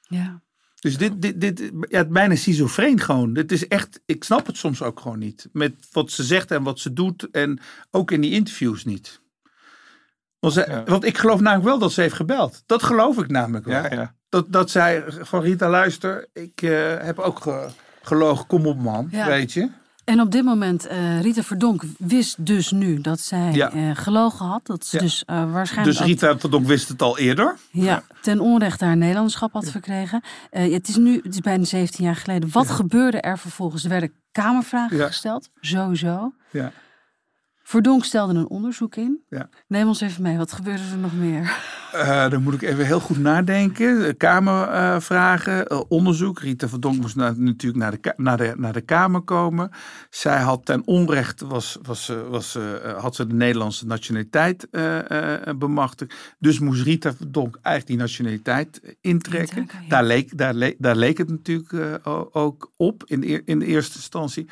[0.00, 0.42] Ja.
[0.80, 3.32] Dus dit, dit, dit ja, het bijna schizofreen gewoon.
[3.32, 5.48] Dit is echt, ik snap het soms ook gewoon niet.
[5.52, 7.58] Met wat ze zegt en wat ze doet en
[7.90, 9.20] ook in die interviews niet.
[10.38, 10.84] Want, ze- Ja.
[10.84, 12.62] want ik geloof namelijk wel dat ze heeft gebeld.
[12.66, 13.82] Dat geloof ik namelijk wel.
[13.82, 14.14] Ja, ja.
[14.28, 17.68] Dat, dat zij van Rita, luister, ik eh, heb ook ge-
[18.02, 19.26] gelogen, kom op man, Ja.
[19.26, 19.70] weet je.
[20.06, 23.72] En op dit moment, eh, Rita Verdonk wist dus nu dat zij Ja.
[23.72, 24.66] eh, gelogen had.
[24.66, 25.02] Dat ze Ja.
[25.02, 27.56] dus eh, waarschijnlijk Dus Rita Verdonk wist het al eerder.
[27.70, 30.22] ja, ten onrechte haar Nederlandschap had verkregen.
[30.50, 32.48] Het is nu, het is bijna 17 jaar geleden.
[32.52, 33.84] Wat gebeurde er vervolgens?
[33.84, 36.32] Er werden kamervragen gesteld, sowieso.
[36.50, 36.72] Ja.
[37.66, 39.22] Verdonk stelde een onderzoek in.
[39.28, 39.48] Ja.
[39.68, 41.58] Neem ons even mee, wat gebeurde er nog meer?
[41.92, 44.16] Eh, dan moet ik even heel goed nadenken.
[44.16, 46.38] Kamervragen, eh, onderzoek.
[46.40, 49.70] Rita Verdonk moest na- natuurlijk naar de, naar, de, naar de Kamer komen.
[50.10, 55.46] Zij had ten onrechte, was, was, eh, was, eh, had ze de Nederlandse nationaliteit eh,
[55.48, 56.14] eh, bemachtigd.
[56.38, 59.56] Dus moest Rita Verdonk eigenlijk die nationaliteit eh, intrekken.
[59.56, 59.88] Intrekken, ja.
[59.88, 63.66] daar, leek, daar, leek, daar leek het natuurlijk eh, ook op in de, in de
[63.66, 64.46] eerste instantie.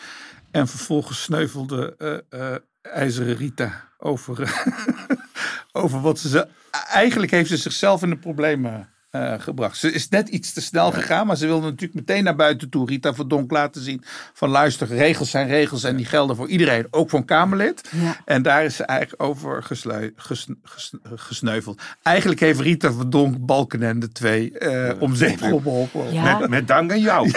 [0.50, 2.56] En vervolgens sneuvelde eh, eh,
[2.92, 4.64] IJzeren Rita over,
[5.72, 6.28] over wat ze...
[6.28, 6.48] ze-
[6.88, 9.76] Eigenlijk heeft ze zichzelf in de problemen eh, gebracht.
[9.76, 12.86] Ze is net iets te snel gegaan, maar ze wilde natuurlijk meteen naar buiten toe
[12.86, 14.02] Rita Verdonk laten zien
[14.32, 17.88] van luister, regels zijn regels en die gelden voor iedereen, ook voor een Kamerlid.
[17.90, 18.16] Ja.
[18.24, 21.80] En daar is ze eigenlijk over gesleu- gesn- gesn- gesneuveld.
[22.02, 26.12] Eigenlijk heeft Rita Verdonk Balkenende 2 eh om zeep geholpen.
[26.12, 26.38] Ja.
[26.38, 27.30] Met, met dank aan jou.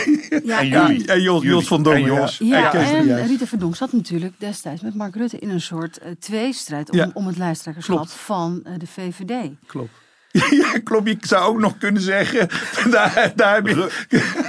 [0.43, 1.07] Ja, en en- jullie.
[1.07, 1.99] En Jos, van Dongen.
[1.99, 2.37] En Jos.
[2.37, 2.73] Ja.
[2.73, 3.27] En Juist.
[3.29, 7.09] Rita Verdonk zat natuurlijk destijds met Mark Rutte in een soort eh, tweestrijd om, Ja.
[7.13, 8.11] om het lijsttrekkerschap Klopt.
[8.13, 9.49] van de VVD.
[9.65, 9.89] Klopt.
[10.61, 11.07] Ja, klopt.
[11.09, 12.47] Je zou ook nog kunnen zeggen.
[12.91, 13.75] Daar, daar heb je.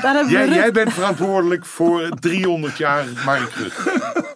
[0.02, 4.26] Daar hebben we Jij, jij bent verantwoordelijk voor 300 jaar Mark Rutte.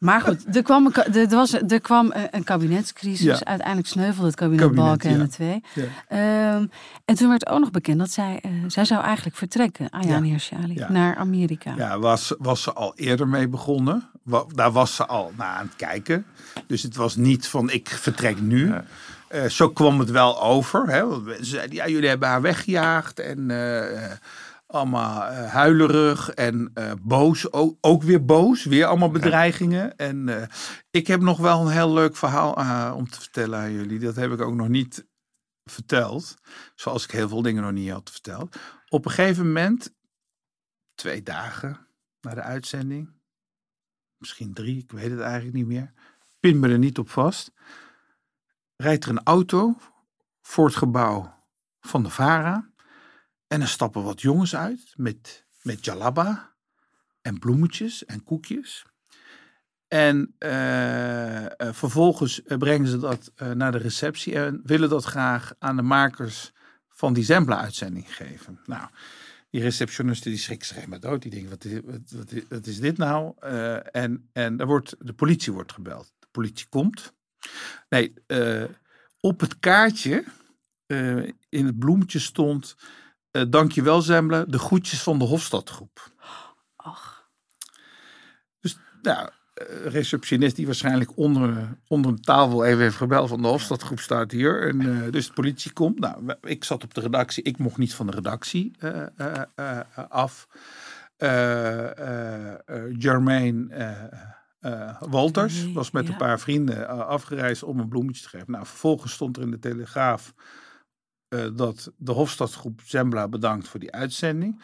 [0.00, 3.38] Maar goed, er kwam er, er was, er kwam een, kabinetscrisis.
[3.38, 3.44] Ja.
[3.44, 5.28] Uiteindelijk sneuvelde het kabinet, Kabinet, Balkenende ja.
[5.30, 5.62] 2.
[5.74, 5.84] Ja.
[6.54, 6.66] Ehm,
[7.04, 10.90] en toen werd ook nog bekend dat zij, eh, zij zou eigenlijk vertrekken, Ayaan Ja.
[10.90, 11.72] Naar Amerika.
[11.76, 14.08] Ja, was, was ze al eerder mee begonnen.
[14.22, 16.26] Wa- Daar was ze al naar aan het kijken.
[16.66, 18.72] Dus het was niet van ik vertrek nu.
[19.28, 20.88] Eh, zo kwam het wel over.
[20.88, 21.34] Hè?
[21.36, 23.18] Ze zeiden, ja, jullie hebben haar weggejaagd.
[23.18, 24.12] En eh,
[24.66, 26.72] allemaal eh, huilerig en
[27.02, 27.52] boos.
[27.52, 28.64] Ook, ook weer boos.
[28.64, 29.96] Weer allemaal bedreigingen.
[29.96, 30.48] En
[30.90, 33.98] ik heb nog wel een heel leuk verhaal om te vertellen aan jullie.
[33.98, 35.06] Dat heb ik ook nog niet
[35.64, 36.36] verteld.
[36.74, 38.56] Zoals ik heel veel dingen nog niet had verteld.
[38.88, 39.94] Op een gegeven moment,
[40.94, 41.86] twee dagen
[42.20, 43.16] na de uitzending.
[44.16, 45.92] Misschien drie, ik weet het eigenlijk niet meer.
[46.40, 47.52] Pin me er niet op vast.
[48.80, 49.76] Rijdt er een auto
[50.40, 51.44] voor het gebouw
[51.80, 52.70] van de VARA.
[53.46, 56.54] En er stappen wat jongens uit met, met jalaba
[57.22, 58.86] en bloemetjes en koekjes.
[59.88, 65.54] En eh, eh, vervolgens eh, brengen ze dat naar de receptie en willen dat graag
[65.58, 66.52] aan de makers
[66.88, 68.60] van die Zembla-uitzending geven.
[68.64, 68.88] Nou,
[69.50, 71.22] die receptionisten die schrikken zich helemaal dood.
[71.22, 71.80] Die denken, wat is,
[72.48, 73.34] wat, is, is dit nou?
[73.92, 76.12] En en daar wordt, de politie wordt gebeld.
[76.18, 77.16] De politie komt.
[77.88, 78.64] Nee, eh,
[79.20, 80.24] op het kaartje
[80.86, 81.16] eh,
[81.48, 82.76] in het bloemetje stond...
[83.30, 86.12] eh dankjewel Zembla, de groetjes van de Hofstadgroep.
[86.76, 87.28] Ach,
[88.60, 89.30] Dus nou,
[89.84, 94.68] receptionist die waarschijnlijk onder, onder de tafel even heeft gebeld van de Hofstadgroep staat hier.
[94.68, 95.98] En, dus de politie komt.
[95.98, 97.42] Nou, ik zat op de redactie.
[97.42, 98.76] Ik mocht niet van de redactie
[100.08, 100.48] af.
[101.18, 101.90] Eh,
[104.58, 106.12] eh, Walters Nee, was met ja.
[106.12, 108.52] een paar vrienden eh, afgereisd om een bloemetje te geven.
[108.52, 110.34] Nou, vervolgens stond er in de Telegraaf
[111.28, 114.62] eh, dat de Hofstadgroep Zembla bedankt voor die uitzending.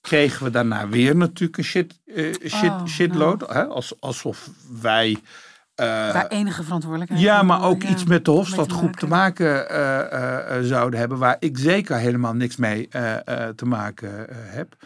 [0.00, 2.00] Kregen we daarna weer natuurlijk een shit,
[2.44, 3.52] shit, Oh, shitload.
[3.52, 3.66] Hè?
[3.66, 5.16] Als, alsof wij...
[5.74, 7.22] daar enige verantwoordelijkheid.
[7.22, 11.36] ja, maar ook ja, iets met de Hofstadgroep te maken eh, eh, zouden hebben, waar
[11.38, 12.88] ik zeker helemaal niks mee
[13.54, 14.76] te maken heb.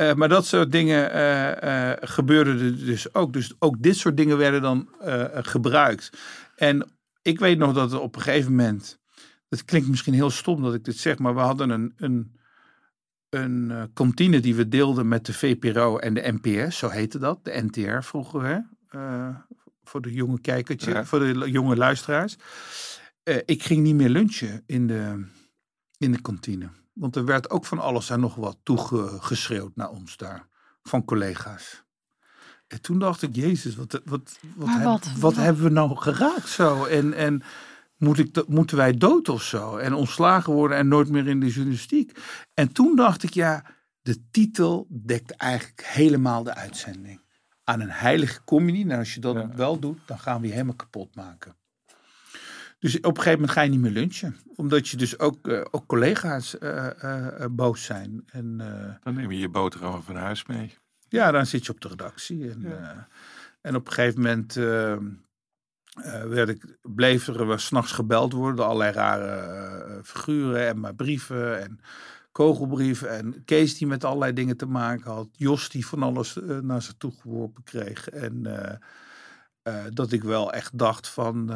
[0.00, 3.32] Eh, maar dat soort dingen eh, eh, gebeurden er dus ook.
[3.32, 6.10] Dus ook dit soort dingen werden dan eh, gebruikt.
[6.56, 6.90] En
[7.22, 8.98] ik weet nog dat op een gegeven moment,
[9.48, 12.36] dat klinkt misschien heel stom dat ik dit zeg, maar we hadden een, een,
[13.30, 17.44] een eh, kantine die we deelden met de VPRO en de NPS, zo heette dat,
[17.44, 18.58] de NTR vroeger, hè?
[18.88, 19.36] Eh,
[19.84, 21.04] voor de jonge kijkertje, Ja.
[21.04, 22.36] voor de jonge luisteraars.
[23.22, 25.26] Eh, ik ging niet meer lunchen in de,
[25.98, 26.68] in de kantine.
[26.92, 30.48] Want er werd ook van alles en nog wat toegeschreeuwd naar ons daar.
[30.82, 31.84] Van collega's.
[32.66, 35.96] En toen dacht ik, Jezus, wat, wat, wat, heb- wat- wat, wat- hebben we nou
[35.96, 36.84] geraakt zo?
[36.84, 37.42] En, en
[37.96, 39.76] moet ik, dat- moeten wij dood of zo?
[39.76, 42.18] En ontslagen worden en nooit meer in de journalistiek?
[42.54, 43.64] En toen dacht ik, ja,
[44.02, 47.20] de titel dekt eigenlijk helemaal de uitzending.
[47.64, 48.86] Aan een heilige communie.
[48.86, 49.48] Nou, als je dat Ja.
[49.54, 51.56] wel doet, dan gaan we je helemaal kapot maken.
[52.80, 54.36] Dus op een gegeven moment ga je niet meer lunchen.
[54.56, 57.02] Omdat je dus ook, eh, ook collega's eh,
[57.44, 58.22] eh, boos zijn.
[58.32, 60.74] En eh, Dan neem je je boterhammen van huis mee.
[61.08, 62.50] ja, dan zit je op de redactie.
[62.50, 62.68] En, Ja.
[62.70, 62.98] eh,
[63.60, 64.54] en op een gegeven moment
[66.28, 71.80] werd ik, bleef er s'nachts gebeld worden door allerlei rare figuren en maar brieven en
[72.32, 73.10] kogelbrieven.
[73.10, 75.28] En Kees die met allerlei dingen te maken had.
[75.32, 78.08] Jos die van alles naar zich toe geworpen kreeg.
[78.08, 78.76] En eh,
[79.62, 81.46] eh, dat ik wel echt dacht van...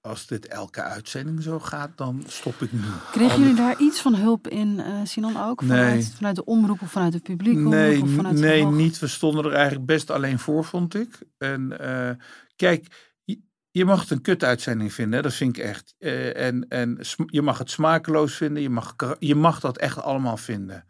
[0.00, 2.80] als dit elke uitzending zo gaat, dan stop ik nu.
[3.10, 5.60] Kregen jullie daar iets van hulp in, Sinan ook?
[5.62, 6.02] Vanuit, Nee.
[6.16, 7.58] vanuit de omroep of vanuit het publiek?
[7.58, 8.98] Nee, of vanuit nee niet.
[8.98, 11.18] We stonden er eigenlijk best alleen voor, vond ik.
[11.38, 12.10] En eh,
[12.56, 13.40] kijk, je,
[13.70, 15.94] je mag het een kut-uitzending vinden, hè, dat vind ik echt.
[15.98, 20.36] Eh, en en je mag het smakeloos vinden, je mag, je mag dat echt allemaal
[20.36, 20.84] vinden.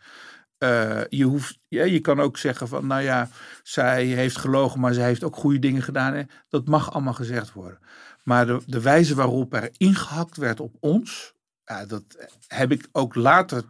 [1.09, 3.29] Je, hoeft, ja, je kan ook zeggen van, nou ja,
[3.63, 6.15] zij heeft gelogen, maar zij heeft ook goede dingen gedaan.
[6.15, 6.23] Hè.
[6.49, 7.79] Dat mag allemaal gezegd worden.
[8.25, 12.05] Maar de, de wijze waarop er ingehakt werd op ons, ja, dat
[12.47, 13.62] heb ik ook later,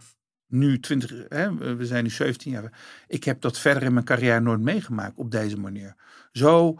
[0.47, 2.73] nu 20, hè, we zijn nu 17 jaar.
[3.07, 5.95] Ik heb dat verder in mijn carrière nooit meegemaakt op deze manier.
[6.33, 6.79] Zo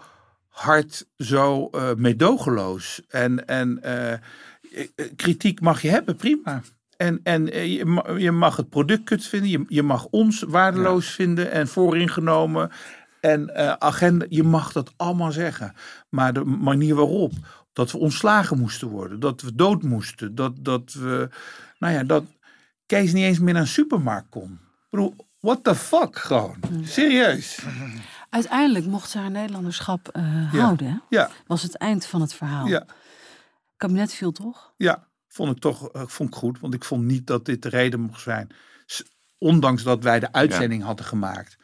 [0.49, 3.03] hard, zo eh medogeloos.
[3.09, 4.19] En, en eh, eh,
[5.17, 6.63] kritiek mag je hebben, prima.
[6.97, 11.11] En, en je, ma- je mag het product kut vinden, je, je mag ons waardeloos
[11.11, 12.71] vinden en vooringenomen.
[13.21, 15.75] En agenda, je mag dat allemaal zeggen.
[16.09, 17.33] Maar de manier waarop,
[17.73, 21.29] dat we ontslagen moesten worden, dat we dood moesten, dat, dat we,
[21.79, 22.25] nou ja, dat
[22.87, 24.53] Kees niet eens meer naar een supermarkt kon.
[24.53, 26.57] Ik bedoel, what the fuck gewoon.
[26.83, 27.59] Serieus.
[28.31, 30.59] Uiteindelijk mocht ze haar Nederlanderschap eh, Ja.
[30.61, 30.87] houden.
[30.91, 30.97] hè?
[31.09, 32.67] Ja, Was het eind van het verhaal.
[32.67, 32.93] ja, Het
[33.77, 34.73] kabinet viel toch?
[34.77, 35.09] ja.
[35.29, 38.01] Vond ik toch eh, vond ik goed, want ik vond niet dat dit de reden
[38.01, 38.49] mocht zijn.
[38.87, 39.03] S-
[39.39, 41.57] Ondanks dat wij de uitzending hadden gemaakt.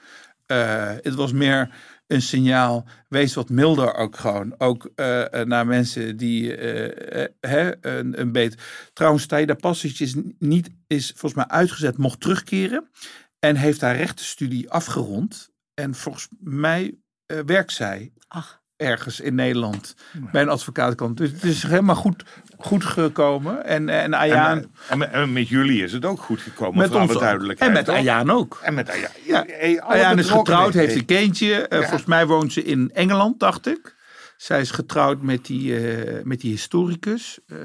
[0.47, 1.75] Eh, het was meer
[2.07, 2.85] een signaal.
[3.09, 4.55] Wees wat milder ook gewoon.
[4.59, 8.57] Ook eh, eh, naar mensen die eh, hè, een, een beet.
[8.93, 12.91] Trouwens, Taida Passage is niet, is volgens mij uitgezet, mocht terugkeren.
[13.39, 15.51] En heeft haar rechtenstudie afgerond.
[15.75, 19.95] En volgens mij werkt zij Ach, ergens in Nederland
[20.33, 21.17] bij een advocaatkant.
[21.17, 22.25] Dus het is helemaal goed,
[22.59, 23.65] goed gekomen.
[23.65, 24.59] En, en Ayaan...
[24.59, 27.71] En, en met- en met jullie is het ook goed gekomen, met voor ons duidelijkheid.
[27.71, 27.89] En met?
[27.89, 28.59] Ayaan ook.
[28.63, 29.11] En met Ayaan.
[29.25, 29.45] Ja.
[29.47, 31.69] Hey, Ayaan is getrouwd, heeft een kindje.
[31.69, 31.79] Eh.
[31.79, 33.95] Volgens mij woont ze in Engeland, dacht ik.
[34.37, 37.39] Zij is getrouwd met die, eh, met die historicus.
[37.47, 37.57] Eh,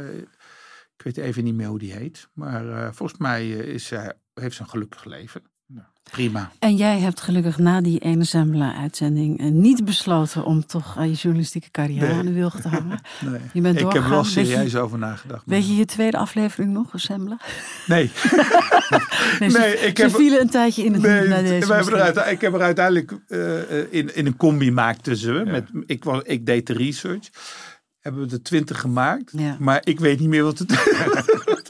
[0.98, 2.28] ik weet even niet meer hoe die heet.
[2.34, 5.42] Maar eh, volgens mij eh, is zij, heeft ze een gelukkig leven.
[6.12, 6.52] Prima.
[6.60, 11.12] En jij hebt gelukkig na die ene Zembla-uitzending eh, niet besloten om toch eh, je
[11.14, 12.16] journalistieke carrière Nee.
[12.18, 13.00] aan de wilg te hangen.
[13.30, 13.40] Nee.
[13.54, 15.44] Je bent ik heb er wel serieus over nagedacht.
[15.46, 17.38] Weet je je tweede aflevering nog, Zembla?
[17.88, 18.12] Nee.
[19.40, 21.74] Nee, ze, Nee, ik ze heb- vielen een tijdje in het Nee, naar deze.
[21.74, 25.44] eruit, ik heb er uiteindelijk eh, in, in een combi maakten ze.
[25.46, 27.30] Met, ik, was, ik deed de research.
[28.00, 29.32] Hebben we de twintig gemaakt.
[29.38, 29.56] Ja.
[29.60, 30.72] Maar ik weet niet meer wat het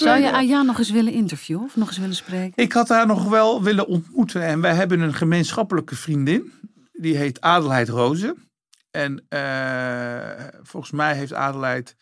[0.00, 2.62] Zou je Ayaan nog eens willen interviewen of nog eens willen spreken?
[2.62, 4.42] Ik had haar nog wel willen ontmoeten.
[4.42, 6.52] En wij hebben een gemeenschappelijke vriendin.
[6.92, 8.46] Die heet Adelheid Rozen.
[8.90, 11.96] En eh, volgens mij heeft Adelheid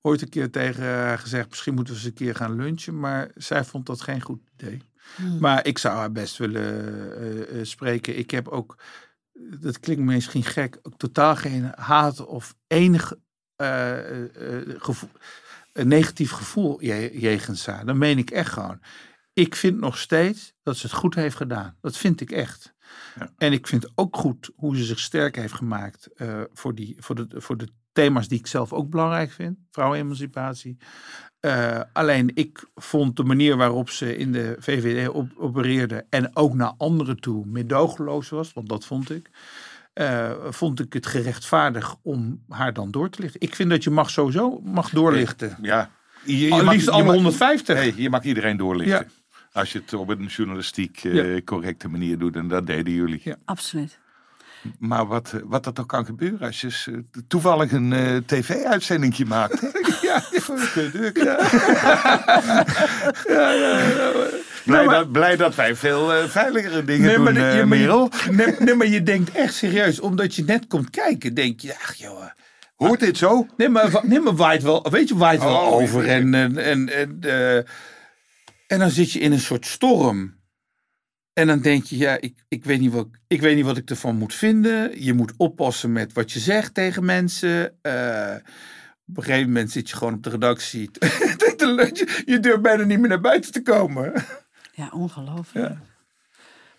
[0.00, 1.48] ooit een keer tegen haar gezegd...
[1.48, 3.00] misschien moeten we eens een keer gaan lunchen.
[3.00, 4.82] Maar zij vond dat geen goed idee.
[5.16, 5.38] Hmm.
[5.38, 6.62] Maar ik zou haar best willen
[7.16, 8.18] eh, eh, spreken.
[8.18, 8.78] Ik heb ook,
[9.60, 13.12] dat klinkt misschien gek, ook totaal geen haat of enig
[14.78, 15.10] gevoel,
[15.74, 17.86] een negatief gevoel je- jegens haar.
[17.86, 18.80] Dat meen ik echt gewoon.
[19.32, 21.76] Ik vind nog steeds dat ze het goed heeft gedaan.
[21.80, 22.74] Dat vind ik echt.
[23.18, 23.32] Ja.
[23.38, 27.14] En ik vind ook goed hoe ze zich sterk heeft gemaakt eh, voor, die, voor,
[27.14, 29.58] de, voor de thema's die ik zelf ook belangrijk vind.
[29.70, 30.76] Vrouwenemancipatie.
[31.40, 36.54] Eh, alleen ik vond de manier waarop ze in de VVD op, opereerde en ook
[36.54, 39.30] naar anderen toe medogeloos was, want dat vond ik,
[39.94, 43.40] eh, vond ik het gerechtvaardig om haar dan door te lichten.
[43.40, 45.56] Ik vind dat je mag sowieso mag doorlichten.
[45.62, 45.90] Ja.
[46.24, 47.74] Je, je Al mag- liefst je alle mag- 150.
[47.76, 49.06] Nee, je mag iedereen doorlichten.
[49.30, 49.40] Ja.
[49.60, 51.40] Als je het op een journalistiek eh, Ja.
[51.42, 52.36] correcte manier doet.
[52.36, 53.20] En dat deden jullie.
[53.24, 53.36] Ja.
[53.44, 53.98] Absoluut.
[54.78, 56.94] Maar wat, wat er toch kan gebeuren als je eh,
[57.28, 59.60] toevallig een eh, tv-uitzendingje maakt.
[59.60, 59.68] hè?
[60.02, 60.22] Ja,
[64.64, 68.10] Blij, maar- dat, blij dat wij veel eh, veiligere dingen Nee, doen, maar, je- Merel.
[68.30, 71.94] nee, nee, maar je denkt echt serieus, omdat je net komt kijken, denk je, ach
[71.94, 72.24] joh.
[72.74, 73.46] Hoort dit zo?
[73.56, 76.04] Nee, maar, nee, maar waait wel, weet je, waait wel Oh, over.
[76.04, 76.10] ja.
[76.12, 77.20] En, en, en, en,
[78.66, 80.34] en dan zit je in een soort storm.
[81.34, 83.90] En dan denk je, ja, ik, ik, weet niet wat, ik weet niet wat ik
[83.90, 85.02] ervan moet vinden.
[85.04, 87.82] Je moet oppassen met wat je zegt tegen mensen.
[87.82, 88.34] Eh,
[89.06, 90.90] op een gegeven moment zit je gewoon op de redactie.
[92.24, 94.12] je, durft bijna niet meer naar buiten te komen.
[94.72, 95.76] Ja, ongelooflijk.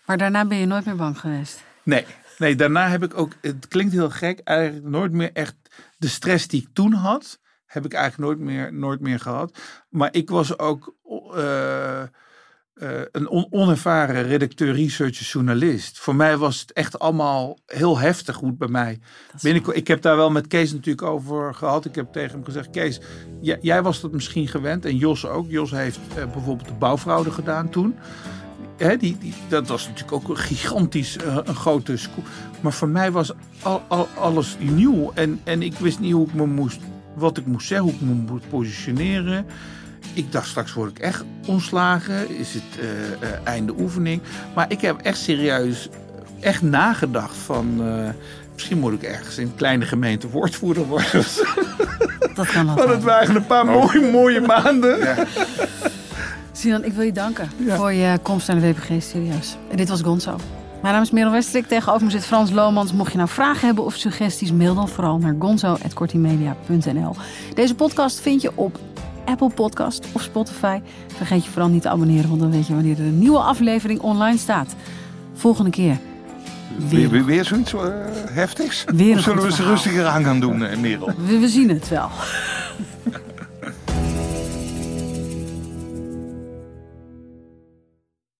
[0.06, 1.64] Maar daarna ben je nooit meer bang geweest.
[1.82, 2.04] Nee,
[2.38, 5.56] nee, daarna heb ik ook, het klinkt heel gek, eigenlijk nooit meer echt
[5.98, 9.58] de stress die ik toen had, heb ik eigenlijk nooit meer, nooit meer gehad.
[9.88, 10.94] Maar ik was ook,
[11.34, 12.02] eh,
[12.76, 15.98] eh, een on- onervaren redacteur, researcher, journalist.
[15.98, 18.98] Voor mij was het echt allemaal heel heftig het bij mij.
[19.72, 21.84] Ik heb daar wel met Kees natuurlijk over gehad.
[21.84, 23.00] Ik heb tegen hem gezegd, Kees,
[23.40, 24.84] jij, jij was dat misschien gewend.
[24.84, 25.50] En Jos ook.
[25.50, 27.94] Jos heeft eh, bijvoorbeeld de bouwfraude gedaan toen.
[28.76, 32.26] Die, die, dat was natuurlijk ook een gigantisch, eh, een grote scoop.
[32.60, 35.12] Maar voor mij was al, al, alles nieuw.
[35.14, 36.80] En, en ik wist niet hoe ik me moest,
[37.14, 39.46] wat ik moest zeggen, hoe ik me moest positioneren.
[40.16, 42.38] Ik dacht, straks word ik echt ontslagen.
[42.38, 44.20] Is het eh, eh, einde oefening?
[44.54, 45.88] Maar ik heb echt serieus
[46.40, 47.80] echt nagedacht van...
[47.80, 48.08] eh,
[48.54, 51.24] misschien moet ik ergens in een kleine gemeente woordvoerder worden.
[52.34, 55.26] Dat kan Want het waren een paar mooie, mooie maanden.
[56.52, 59.56] Sinan, ik wil je danken voor je komst naar de WPG Studios.
[59.70, 60.36] En dit was Gonzo.
[60.82, 61.66] Mijn naam is Merel Westerik.
[61.66, 62.92] Tegenover me zit Frans Lomans.
[62.92, 67.16] Mocht je nou vragen hebben of suggesties, mail dan vooral naar gonzo.kortimedia.nl.
[67.54, 68.78] Deze podcast vind je op
[69.26, 70.80] Apple Podcast of Spotify.
[71.16, 74.00] Vergeet je vooral niet te abonneren, want dan weet je wanneer er een nieuwe aflevering
[74.00, 74.74] online staat.
[75.34, 75.98] Volgende keer.
[76.88, 77.80] Weer, weer, weer zoiets eh,
[78.30, 78.84] heftigs?
[78.94, 79.72] Weer zullen we verhaal.
[79.72, 81.12] rustiger aan gaan doen, eh, Merel?
[81.26, 82.08] We, we zien het wel.